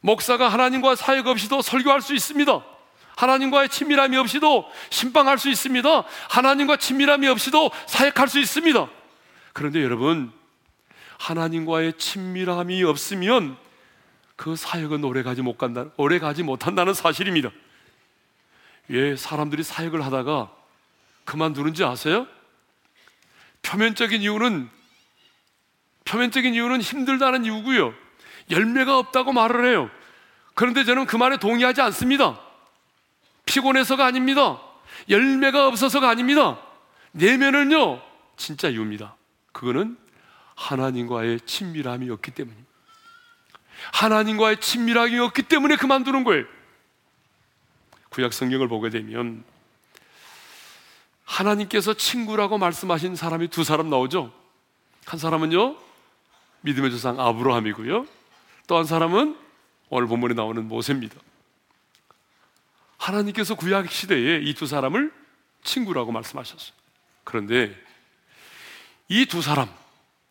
목사가 0.03 0.49
하나님과 0.49 0.95
사역 0.95 1.27
없이도 1.27 1.63
설교할 1.63 2.03
수 2.03 2.15
있습니다. 2.15 2.74
하나님과의 3.17 3.69
친밀함이 3.69 4.17
없이도 4.17 4.71
신방할 4.91 5.39
수 5.39 5.49
있습니다. 5.49 6.05
하나님과 6.31 6.77
친밀함이 6.77 7.29
없이도 7.29 7.71
사역할 7.87 8.29
수 8.29 8.39
있습니다. 8.39 8.89
그런데 9.53 9.83
여러분, 9.83 10.33
하나님과의 11.19 11.95
친밀함이 11.95 12.83
없으면 12.83 13.57
그 14.37 14.57
사역은 14.57 15.05
오래 15.05 15.23
가지 15.23 15.43
못 15.43 15.57
간다, 15.57 15.87
오래 15.97 16.19
가지 16.19 16.43
못한다는 16.43 16.93
사실입니다. 16.93 17.51
왜 18.89 19.17
사람들이 19.17 19.63
사역을 19.63 20.05
하다가 20.05 20.51
그만두는지 21.25 21.85
아세요? 21.85 22.27
표면적인 23.63 24.21
이유는 24.21 24.69
표면적인 26.05 26.53
이유는 26.53 26.83
힘들다는 26.83 27.47
이유고요. 27.47 27.95
열매가 28.51 28.99
없다고 28.99 29.33
말을 29.33 29.65
해요. 29.67 29.91
그런데 30.55 30.85
저는 30.85 31.07
그 31.07 31.17
말에 31.17 31.39
동의하지 31.39 31.81
않습니다. 31.81 32.39
피곤해서가 33.47 34.05
아닙니다. 34.05 34.61
열매가 35.09 35.67
없어서가 35.69 36.09
아닙니다. 36.09 36.59
내면은요, 37.13 38.01
진짜 38.37 38.69
이유입니다. 38.69 39.17
그거는 39.53 39.97
하나님과의 40.57 41.41
친밀함이 41.41 42.11
없기 42.11 42.31
때문입니다. 42.33 42.69
하나님과의 43.93 44.61
친밀함이 44.61 45.19
없기 45.19 45.43
때문에 45.43 45.77
그만두는 45.77 46.25
거예요. 46.25 46.45
구약 48.11 48.33
성경을 48.33 48.69
보게 48.69 48.91
되면 48.91 49.45
하나님께서 51.25 51.95
친구라고 51.95 52.59
말씀하신 52.59 53.17
사람이 53.17 53.49
두 53.49 53.65
사람 53.65 53.91
나오죠. 53.91 54.33
한 55.07 55.19
사람은요, 55.19 55.77
믿음의 56.63 56.91
조상 56.93 57.21
아브라함이고요. 57.21 58.07
또 58.67 58.79
한 58.79 58.85
사람은 58.85 59.37
오늘 59.91 60.09
본문에 60.09 60.35
나오는 60.35 60.67
모세입니다. 60.67 61.17
하나님께서 62.99 63.55
구약 63.55 63.91
시대에 63.91 64.41
이 64.43 64.55
두 64.55 64.67
사람을 64.67 65.13
친구라고 65.63 66.13
말씀하셨어요. 66.13 66.73
그런데 67.25 67.75
이 69.09 69.27
두 69.27 69.43
사람, 69.43 69.69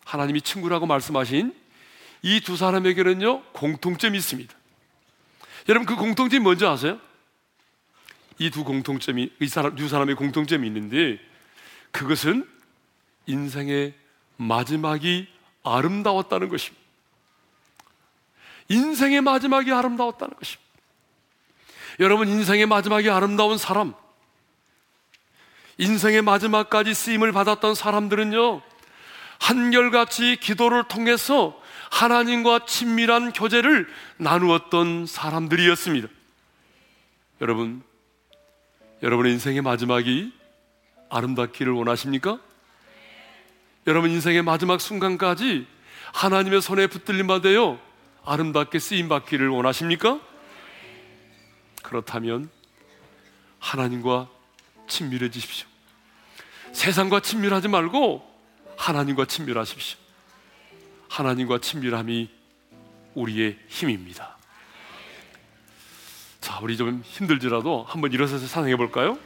하나님이 0.05 0.41
친구라고 0.41 0.85
말씀하신 0.85 1.53
이 2.23 2.39
두 2.41 2.55
사람에게는요, 2.55 3.43
공통점이 3.51 4.17
있습니다. 4.17 4.53
여러분, 5.69 5.85
그 5.85 5.95
공통점이 5.95 6.41
뭔지 6.41 6.65
아세요? 6.65 6.99
이 8.39 8.49
두 8.49 8.63
공통점이, 8.63 9.31
이 9.39 9.47
사람, 9.47 9.75
두 9.75 9.87
사람의 9.87 10.15
공통점이 10.15 10.65
있는데, 10.67 11.19
그것은 11.91 12.49
인생의 13.27 13.93
마지막이 14.37 15.27
아름다웠다는 15.63 16.49
것입니다. 16.49 16.83
인생의 18.69 19.21
마지막이 19.21 19.71
아름다웠다는 19.71 20.35
것입니다. 20.35 20.62
여러분 21.99 22.27
인생의 22.27 22.65
마지막이 22.65 23.09
아름다운 23.09 23.57
사람, 23.57 23.93
인생의 25.77 26.21
마지막까지 26.21 26.93
쓰임을 26.93 27.31
받았던 27.31 27.75
사람들은요, 27.75 28.61
한결같이 29.39 30.37
기도를 30.37 30.83
통해서 30.87 31.59
하나님과 31.91 32.65
친밀한 32.65 33.33
교제를 33.33 33.87
나누었던 34.17 35.05
사람들이었습니다. 35.05 36.07
여러분, 37.41 37.83
여러분의 39.03 39.33
인생의 39.33 39.61
마지막이 39.61 40.33
아름답기를 41.09 41.71
원하십니까? 41.73 42.39
여러분 43.85 44.11
인생의 44.11 44.43
마지막 44.43 44.79
순간까지 44.79 45.67
하나님의 46.13 46.61
손에 46.61 46.87
붙들림 46.87 47.27
받아요 47.27 47.79
아름답게 48.25 48.79
쓰임 48.79 49.09
받기를 49.09 49.49
원하십니까? 49.49 50.19
그렇다면 51.83 52.49
하나님과 53.59 54.27
친밀해지십시오. 54.87 55.67
세상과 56.71 57.19
친밀하지 57.19 57.67
말고 57.67 58.27
하나님과 58.75 59.25
친밀하십시오. 59.25 59.97
하나님과 61.07 61.59
친밀함이 61.59 62.29
우리의 63.13 63.59
힘입니다. 63.67 64.37
자, 66.41 66.59
우리 66.61 66.75
좀 66.75 67.03
힘들지라도 67.05 67.85
한번 67.87 68.11
일어서서 68.11 68.47
찬양해 68.47 68.75
볼까요? 68.75 69.17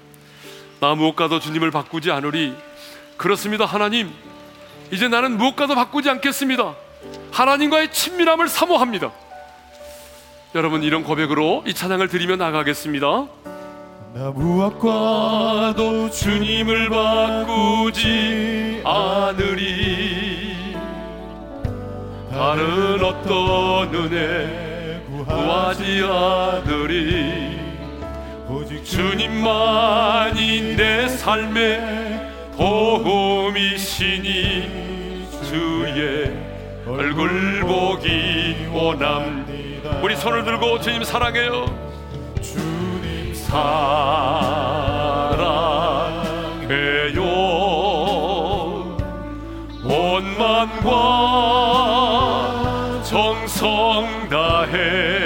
나 0.80 0.93
무엇과도 0.93 1.39
주님을 1.39 1.72
바꾸지 1.72 2.12
않으리 2.12 2.53
그렇습니다, 3.18 3.66
하나님. 3.66 4.14
이제 4.91 5.08
나는 5.08 5.38
무엇과도 5.38 5.74
바꾸지 5.74 6.10
않겠습니다. 6.10 6.76
하나님과의 7.32 7.91
친밀함을 7.91 8.47
사모합니다. 8.47 9.12
여러분 10.58 10.82
이런 10.82 11.03
고백으로 11.03 11.64
이 11.68 11.74
찬양을 11.76 12.08
드리며 12.08 12.36
나가겠습니다. 12.36 13.28
나 14.16 14.32
무엇과도 14.34 16.10
주님을 16.10 16.89
바꾸지 16.89 18.82
않으리. 18.84 20.76
다른 22.32 23.03
어떤 23.03 23.93
은혜 23.93 25.05
구하지 25.05 26.01
않으리. 26.03 27.60
오직 28.49 28.84
주님만이 28.84 30.76
내 30.76 31.08
삶의 31.08 32.32
보험이시니 32.58 34.08
주의 35.43 36.36
얼굴 36.88 37.60
보기 37.60 38.55
원합니다 38.72 39.47
우리 40.02 40.16
손을 40.16 40.44
들고 40.44 40.80
주님 40.80 41.04
사랑해요. 41.04 41.66
주님 42.42 43.34
사랑해요. 43.34 43.68
온 49.84 50.38
맘과 50.38 50.94
정성 53.04 54.28
다해 54.30 55.16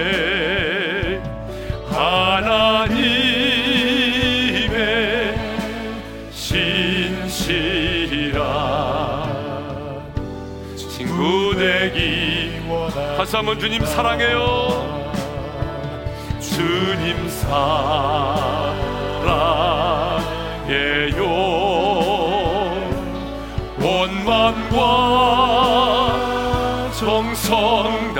다시 13.22 13.36
한번 13.36 13.59
주님 13.59 13.86
사랑해요. 13.86 15.13
주님 16.39 17.30
사랑해요. 17.30 17.61
온 23.80 24.26
맘과 24.26 24.82
정성 26.97 28.11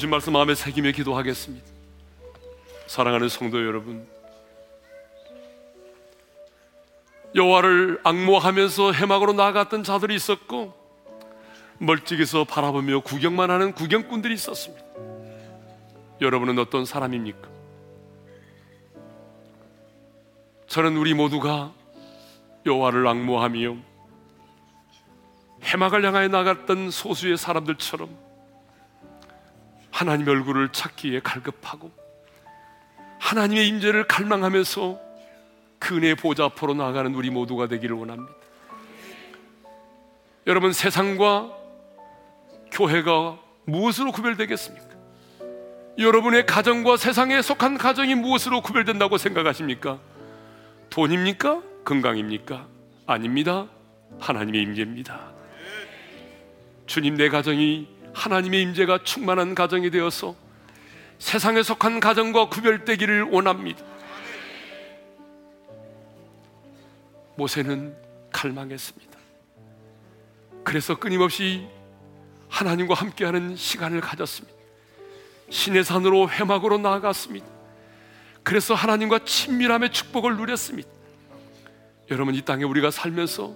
주신 0.00 0.08
말씀 0.08 0.32
마음에 0.32 0.54
새기며 0.54 0.92
기도하겠습니다 0.92 1.66
사랑하는 2.86 3.28
성도 3.28 3.62
여러분 3.66 4.08
여호와를 7.34 8.00
악모하면서 8.02 8.92
해막으로 8.92 9.34
나아갔던 9.34 9.84
자들이 9.84 10.14
있었고 10.14 10.72
멀찍이서 11.76 12.44
바라보며 12.44 13.00
구경만 13.00 13.50
하는 13.50 13.74
구경꾼들이 13.74 14.32
있었습니다 14.32 14.82
여러분은 16.22 16.58
어떤 16.58 16.86
사람입니까? 16.86 17.50
저는 20.66 20.96
우리 20.96 21.12
모두가 21.12 21.74
여호와를 22.64 23.06
악모하며 23.06 23.76
해막을 25.62 26.06
향하여 26.06 26.28
나갔던 26.28 26.90
소수의 26.90 27.36
사람들처럼 27.36 28.29
하나님의 29.92 30.34
얼굴을 30.34 30.70
찾기에 30.72 31.20
갈급하고 31.20 31.90
하나님의 33.18 33.68
임재를 33.68 34.06
갈망하면서 34.06 34.98
그 35.78 35.96
은혜의 35.96 36.14
보좌 36.16 36.44
앞으로 36.44 36.74
나아가는 36.74 37.14
우리 37.14 37.30
모두가 37.30 37.66
되기를 37.66 37.96
원합니다. 37.96 38.32
여러분 40.46 40.72
세상과 40.72 41.52
교회가 42.72 43.38
무엇으로 43.64 44.12
구별되겠습니까? 44.12 44.88
여러분의 45.98 46.46
가정과 46.46 46.96
세상에 46.96 47.42
속한 47.42 47.76
가정이 47.76 48.14
무엇으로 48.14 48.62
구별된다고 48.62 49.18
생각하십니까? 49.18 49.98
돈입니까? 50.88 51.62
건강입니까? 51.84 52.66
아닙니다. 53.06 53.66
하나님의 54.18 54.62
임재입니다. 54.62 55.32
주님 56.86 57.16
내 57.16 57.28
가정이 57.28 57.88
하나님의 58.14 58.62
임재가 58.62 59.04
충만한 59.04 59.54
가정이 59.54 59.90
되어서 59.90 60.34
세상에 61.18 61.62
속한 61.62 62.00
가정과 62.00 62.48
구별되기를 62.48 63.24
원합니다. 63.24 63.84
모세는 67.36 67.94
갈망했습니다. 68.32 69.18
그래서 70.64 70.98
끊임없이 70.98 71.66
하나님과 72.48 72.94
함께하는 72.94 73.56
시간을 73.56 74.00
가졌습니다. 74.00 74.56
신의 75.50 75.84
산으로 75.84 76.30
회막으로 76.30 76.78
나아갔습니다. 76.78 77.46
그래서 78.42 78.74
하나님과 78.74 79.20
친밀함의 79.24 79.92
축복을 79.92 80.36
누렸습니다. 80.36 80.88
여러분 82.10 82.34
이 82.34 82.42
땅에 82.42 82.64
우리가 82.64 82.90
살면서 82.90 83.54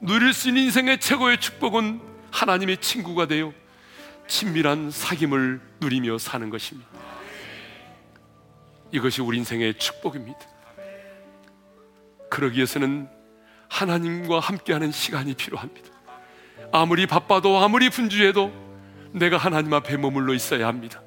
누릴 0.00 0.32
수 0.32 0.48
있는 0.48 0.64
인생의 0.64 1.00
최고의 1.00 1.40
축복은 1.40 2.00
하나님의 2.30 2.78
친구가 2.78 3.26
되어 3.26 3.52
친밀한 4.28 4.90
사귐을 4.90 5.60
누리며 5.80 6.18
사는 6.18 6.48
것입니다. 6.50 6.88
이것이 8.92 9.20
우리 9.22 9.38
인생의 9.38 9.74
축복입니다. 9.78 10.38
그러기 12.30 12.56
위해서는 12.56 13.08
하나님과 13.68 14.40
함께하는 14.40 14.92
시간이 14.92 15.34
필요합니다. 15.34 15.88
아무리 16.72 17.06
바빠도 17.06 17.58
아무리 17.58 17.90
분주해도 17.90 18.52
내가 19.12 19.36
하나님 19.38 19.72
앞에 19.72 19.96
머물러 19.96 20.34
있어야 20.34 20.66
합니다. 20.66 21.02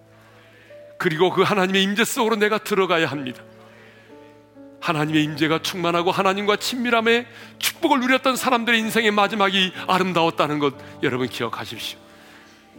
그리고 0.97 1.31
그 1.31 1.41
하나님의 1.41 1.83
임재 1.83 2.03
속으로 2.03 2.35
내가 2.35 2.57
들어가야 2.57 3.07
합니다. 3.07 3.43
하나님의 4.81 5.23
임재가 5.23 5.61
충만하고 5.61 6.11
하나님과 6.11 6.57
친밀함에 6.57 7.27
축복을 7.59 7.99
누렸던 7.99 8.35
사람들의 8.35 8.79
인생의 8.79 9.11
마지막이 9.11 9.73
아름다웠다는 9.87 10.59
것 10.59 10.73
여러분 11.03 11.27
기억하십시오. 11.27 12.10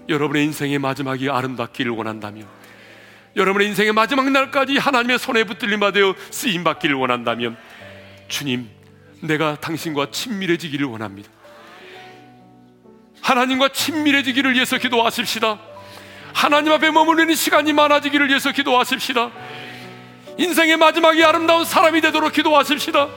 여러분의 0.09 0.45
인생의 0.45 0.79
마지막이 0.79 1.31
아름답기를 1.31 1.93
원한다면 1.93 2.47
여러분의 3.37 3.69
인생의 3.69 3.93
마지막 3.93 4.31
날까지 4.31 4.77
하나님의 4.77 5.19
손에 5.19 5.45
붙들림 5.45 5.81
받아 5.81 5.99
쓰임 6.31 6.65
받기를 6.65 6.97
원한다면 6.97 7.57
주님 8.29 8.69
내가 9.21 9.57
당신과 9.61 10.11
친밀해지기를 10.11 10.87
원합니다. 10.87 11.31
하나님과 13.23 13.69
친밀해지기를 13.69 14.55
위해서 14.55 14.79
기도하십시다. 14.79 15.59
하나님 16.35 16.73
앞에 16.73 16.91
머무르는 16.91 17.35
시간이 17.35 17.73
많아지기를 17.73 18.29
위해서 18.29 18.51
기도하십시다. 18.51 19.31
인생의 20.39 20.77
마지막이 20.77 21.23
아름다운 21.23 21.65
사람이 21.65 22.01
되도록 22.01 22.33
기도하십시다. 22.33 23.09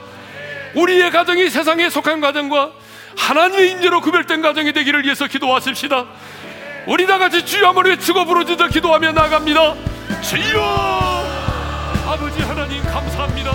우리의 0.74 1.10
가정이 1.10 1.50
세상에 1.50 1.90
속한 1.90 2.20
가정과 2.20 2.72
하나님의 3.16 3.70
인재로 3.72 4.00
구별된 4.02 4.42
가정이 4.42 4.72
되기를 4.72 5.04
위해서 5.04 5.26
기도하십시다. 5.26 6.06
우리 6.86 7.04
다 7.04 7.18
같이 7.18 7.44
주여 7.44 7.68
한번 7.68 7.86
외치고 7.86 8.24
부르짖어 8.24 8.68
기도하며 8.68 9.10
나갑니다. 9.10 9.74
주여 10.22 10.62
아버지 12.06 12.40
하나님 12.42 12.80
감사합니다. 12.84 13.50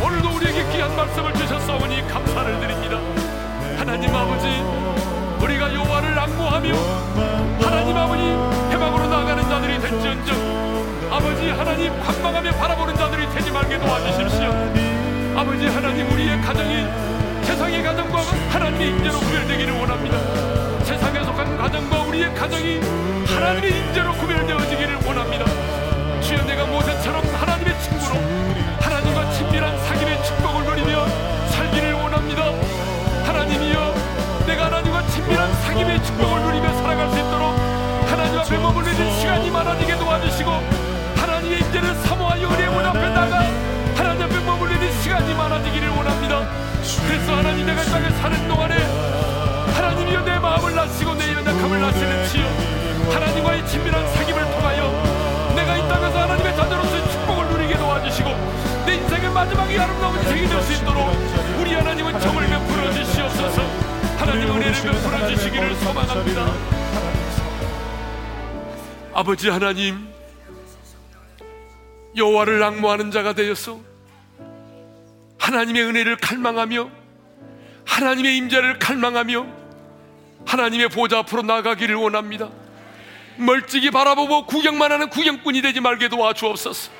오늘도 0.00 0.28
우리에게 0.36 0.70
귀한 0.70 0.94
말씀을 0.94 1.34
주셨사오니 1.34 2.06
감사를 2.06 2.60
드립니다. 2.60 3.00
하나님 3.76 4.14
아버지 4.14 4.46
우리가 5.44 5.74
여호와를 5.74 6.16
악모하며 6.16 6.74
하나님 7.62 7.96
아버지 7.96 8.22
해방으로 8.72 9.08
나가는 9.08 9.42
자들이 9.42 9.80
될지언정 9.80 11.10
아버지 11.10 11.48
하나님 11.48 12.00
관망하며 12.00 12.52
바라보는 12.52 12.94
자들이 12.94 13.28
되지 13.34 13.50
말게 13.50 13.76
도와주십시오. 13.80 15.36
아버지 15.36 15.66
하나님 15.66 16.08
우리의 16.12 16.40
가정이 16.40 16.86
세상의 17.42 17.82
가정과 17.82 18.20
하나님의 18.52 18.88
인재로 18.90 19.18
구별되기를 19.18 19.72
원합니다. 19.74 20.16
속한 20.84 21.12
가정과 21.62 22.02
우리의 22.08 22.34
가정이 22.34 22.80
하나님의 23.24 23.70
인재로 23.70 24.12
구별되어지기를 24.14 24.96
원합니다. 25.06 25.44
주여 26.20 26.42
내가 26.44 26.66
모세처럼 26.66 27.24
하나님의 27.24 27.80
친구로 27.80 28.16
하나님과 28.80 29.30
친밀한 29.30 29.78
사귐의 29.86 30.24
축복을 30.24 30.64
누리며 30.64 31.06
살기를 31.50 31.92
원합니다. 31.92 32.42
하나님이여 33.26 33.94
내가 34.44 34.64
하나님과 34.66 35.06
친밀한 35.06 35.52
사귐의 35.62 36.04
축복을 36.04 36.42
누리며 36.42 36.74
살아갈 36.78 37.10
수 37.12 37.18
있도록 37.20 37.54
하나님 38.10 38.40
앞에 38.40 38.58
머물리는 38.58 39.20
시간이 39.20 39.50
많아지게 39.52 39.96
도와주시고 39.98 40.50
하나님의 41.14 41.60
인재를 41.60 41.94
사모하여 41.94 42.48
은혜 42.48 42.68
문 42.70 42.84
앞에 42.84 43.08
나가 43.10 43.46
하나님 43.94 44.22
앞에 44.24 44.40
머물리는 44.40 45.00
시간이 45.00 45.32
많아 45.34 45.62
좋아지기를 45.62 45.88
원합니다. 45.90 46.48
그래서 47.06 47.36
하나님 47.36 47.66
내가 47.66 47.82
땅에 47.84 48.10
사는 48.10 48.48
동안에 48.48 48.74
하나님이여 49.74 50.20
내 50.24 50.38
마음을 50.38 50.74
나시고 50.74 51.14
내연 51.14 51.41
약함을 51.62 51.80
나시는 51.80 52.26
지요 52.26 52.44
하나님과의 53.12 53.64
친밀한 53.68 54.04
사귐을 54.06 54.50
통하여 54.50 55.52
내가 55.54 55.76
이 55.76 55.88
땅에서 55.88 56.18
하나님의 56.22 56.56
자녀로서의 56.56 57.10
축복을 57.12 57.48
누리게 57.50 57.76
도와주시고 57.78 58.28
내 58.84 58.94
인생의 58.96 59.30
마지막이 59.30 59.78
아름다운 59.78 60.16
인생이 60.18 60.48
될 60.48 60.60
수 60.62 60.72
있도록 60.72 61.06
우리 61.60 61.72
하나님은 61.74 62.18
정을 62.18 62.46
베풀어 62.48 62.92
주시옵소서. 62.92 63.62
하나님 64.18 64.50
은혜를 64.56 64.72
베풀어 64.72 65.28
주시기를 65.28 65.74
소망합니다. 65.76 66.52
아버지 69.14 69.48
하나님 69.48 70.08
여호와를 72.16 72.60
악모하는 72.60 73.12
자가 73.12 73.34
되어서 73.34 73.78
하나님의 75.38 75.84
은혜를 75.84 76.16
갈망하며 76.16 76.90
하나님의 77.86 78.36
임재를 78.38 78.80
갈망하며 78.80 79.61
하나님의 80.46 80.88
보좌 80.88 81.18
앞으로 81.18 81.42
나가기를 81.42 81.94
원합니다. 81.94 82.50
멀찍이 83.36 83.90
바라보고 83.90 84.46
구경만 84.46 84.92
하는 84.92 85.08
구경꾼이 85.08 85.62
되지 85.62 85.80
말게 85.80 86.08
도와주옵소서. 86.08 86.90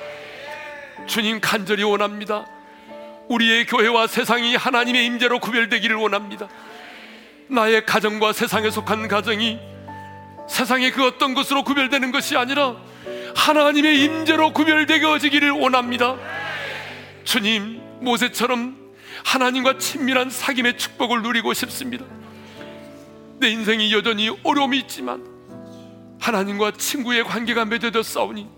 주님 1.07 1.40
간절히 1.40 1.82
원합니다. 1.82 2.47
우리의 3.28 3.66
교회와 3.66 4.07
세상이 4.07 4.57
하나님의 4.57 5.05
임재로 5.07 5.40
구별되기를 5.40 5.97
원합니다. 5.97 6.49
나의 7.49 7.84
가정과 7.84 8.32
세상에 8.32 8.70
속한 8.70 9.09
가정이 9.09 9.59
세상의 10.49 10.90
그 10.93 11.07
어떤 11.07 11.34
것으로 11.34 11.64
구별되는 11.64 12.12
것이 12.12 12.36
아니라 12.36 12.76
하나님의 13.34 14.03
임재로 14.03 14.53
구별되어지기를 14.53 15.51
원합니다. 15.51 16.16
주님, 17.24 17.80
모세처럼 18.01 18.76
하나님과 19.24 19.78
친밀한 19.78 20.28
사귐의 20.28 20.78
축복을 20.78 21.22
누리고 21.22 21.55
싶습니다. 21.55 22.05
내 23.43 23.51
인생이 23.51 23.93
여전히 23.93 24.30
어려움이 24.45 24.78
있지만 24.78 25.26
하나님과 26.20 26.74
친구의 26.78 27.24
관계가 27.24 27.64
맺어져 27.64 28.05
싸우니 28.05 28.49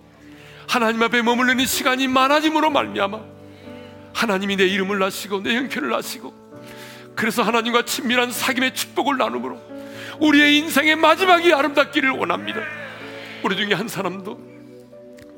하나님 0.68 1.02
앞에 1.02 1.22
머무르는 1.22 1.64
시간이 1.64 2.06
많아짐으로 2.06 2.68
말미암아 2.68 3.18
하나님이 4.12 4.56
내 4.56 4.66
이름을 4.66 4.98
나시고 4.98 5.42
내 5.42 5.56
형편을 5.56 5.88
나시고 5.88 6.34
그래서 7.16 7.42
하나님과 7.42 7.86
친밀한 7.86 8.28
사귐의 8.28 8.74
축복을 8.74 9.16
나눔으로 9.16 9.58
우리의 10.20 10.58
인생의 10.58 10.96
마지막이 10.96 11.52
아름답기를 11.54 12.10
원합니다. 12.10 12.60
우리 13.42 13.56
중에 13.56 13.72
한 13.72 13.88
사람도 13.88 14.38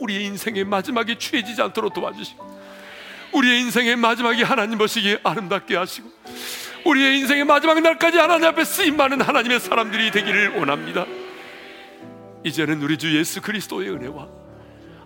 우리의 0.00 0.24
인생의 0.24 0.64
마지막이 0.64 1.20
취해지지 1.20 1.62
않도록 1.62 1.94
도와주시고 1.94 2.56
우리의 3.32 3.60
인생의 3.60 3.94
마지막이 3.94 4.42
하나님 4.42 4.78
보시기에 4.78 5.20
아름답게 5.22 5.76
하시고 5.76 6.10
우리의 6.86 7.18
인생의 7.18 7.44
마지막 7.44 7.80
날까지 7.80 8.16
하나님 8.18 8.46
앞에 8.46 8.64
쓰임 8.64 8.96
많은 8.96 9.20
하나님의 9.20 9.60
사람들이 9.60 10.10
되기를 10.12 10.56
원합니다. 10.56 11.04
이제는 12.44 12.80
우리 12.80 12.96
주 12.96 13.16
예수 13.18 13.42
그리스도의 13.42 13.90
은혜와 13.90 14.28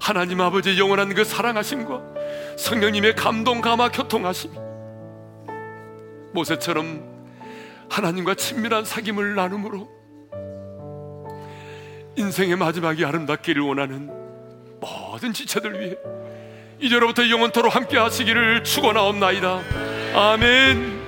하나님 0.01 0.41
아버지의 0.41 0.79
영원한 0.79 1.15
그 1.15 1.25
사랑하심과 1.25 2.03
성령님의 2.59 3.17
감동 3.17 3.61
감화 3.61 3.89
교통하심 3.91 4.51
모세처럼 6.33 7.09
하나님과 7.89 8.35
친밀한 8.35 8.85
사귐을 8.85 9.35
나눔으로 9.35 9.89
인생의 12.17 12.57
마지막이 12.57 13.05
아름답기를 13.05 13.63
원하는 13.63 14.11
모든 14.81 15.33
지체들 15.33 15.81
위해 15.81 15.97
이제로부터 16.79 17.29
영원토로 17.29 17.69
함께 17.69 17.99
하시기를 17.99 18.65
축원하옵나이다. 18.65 19.61
아멘. 20.15 21.00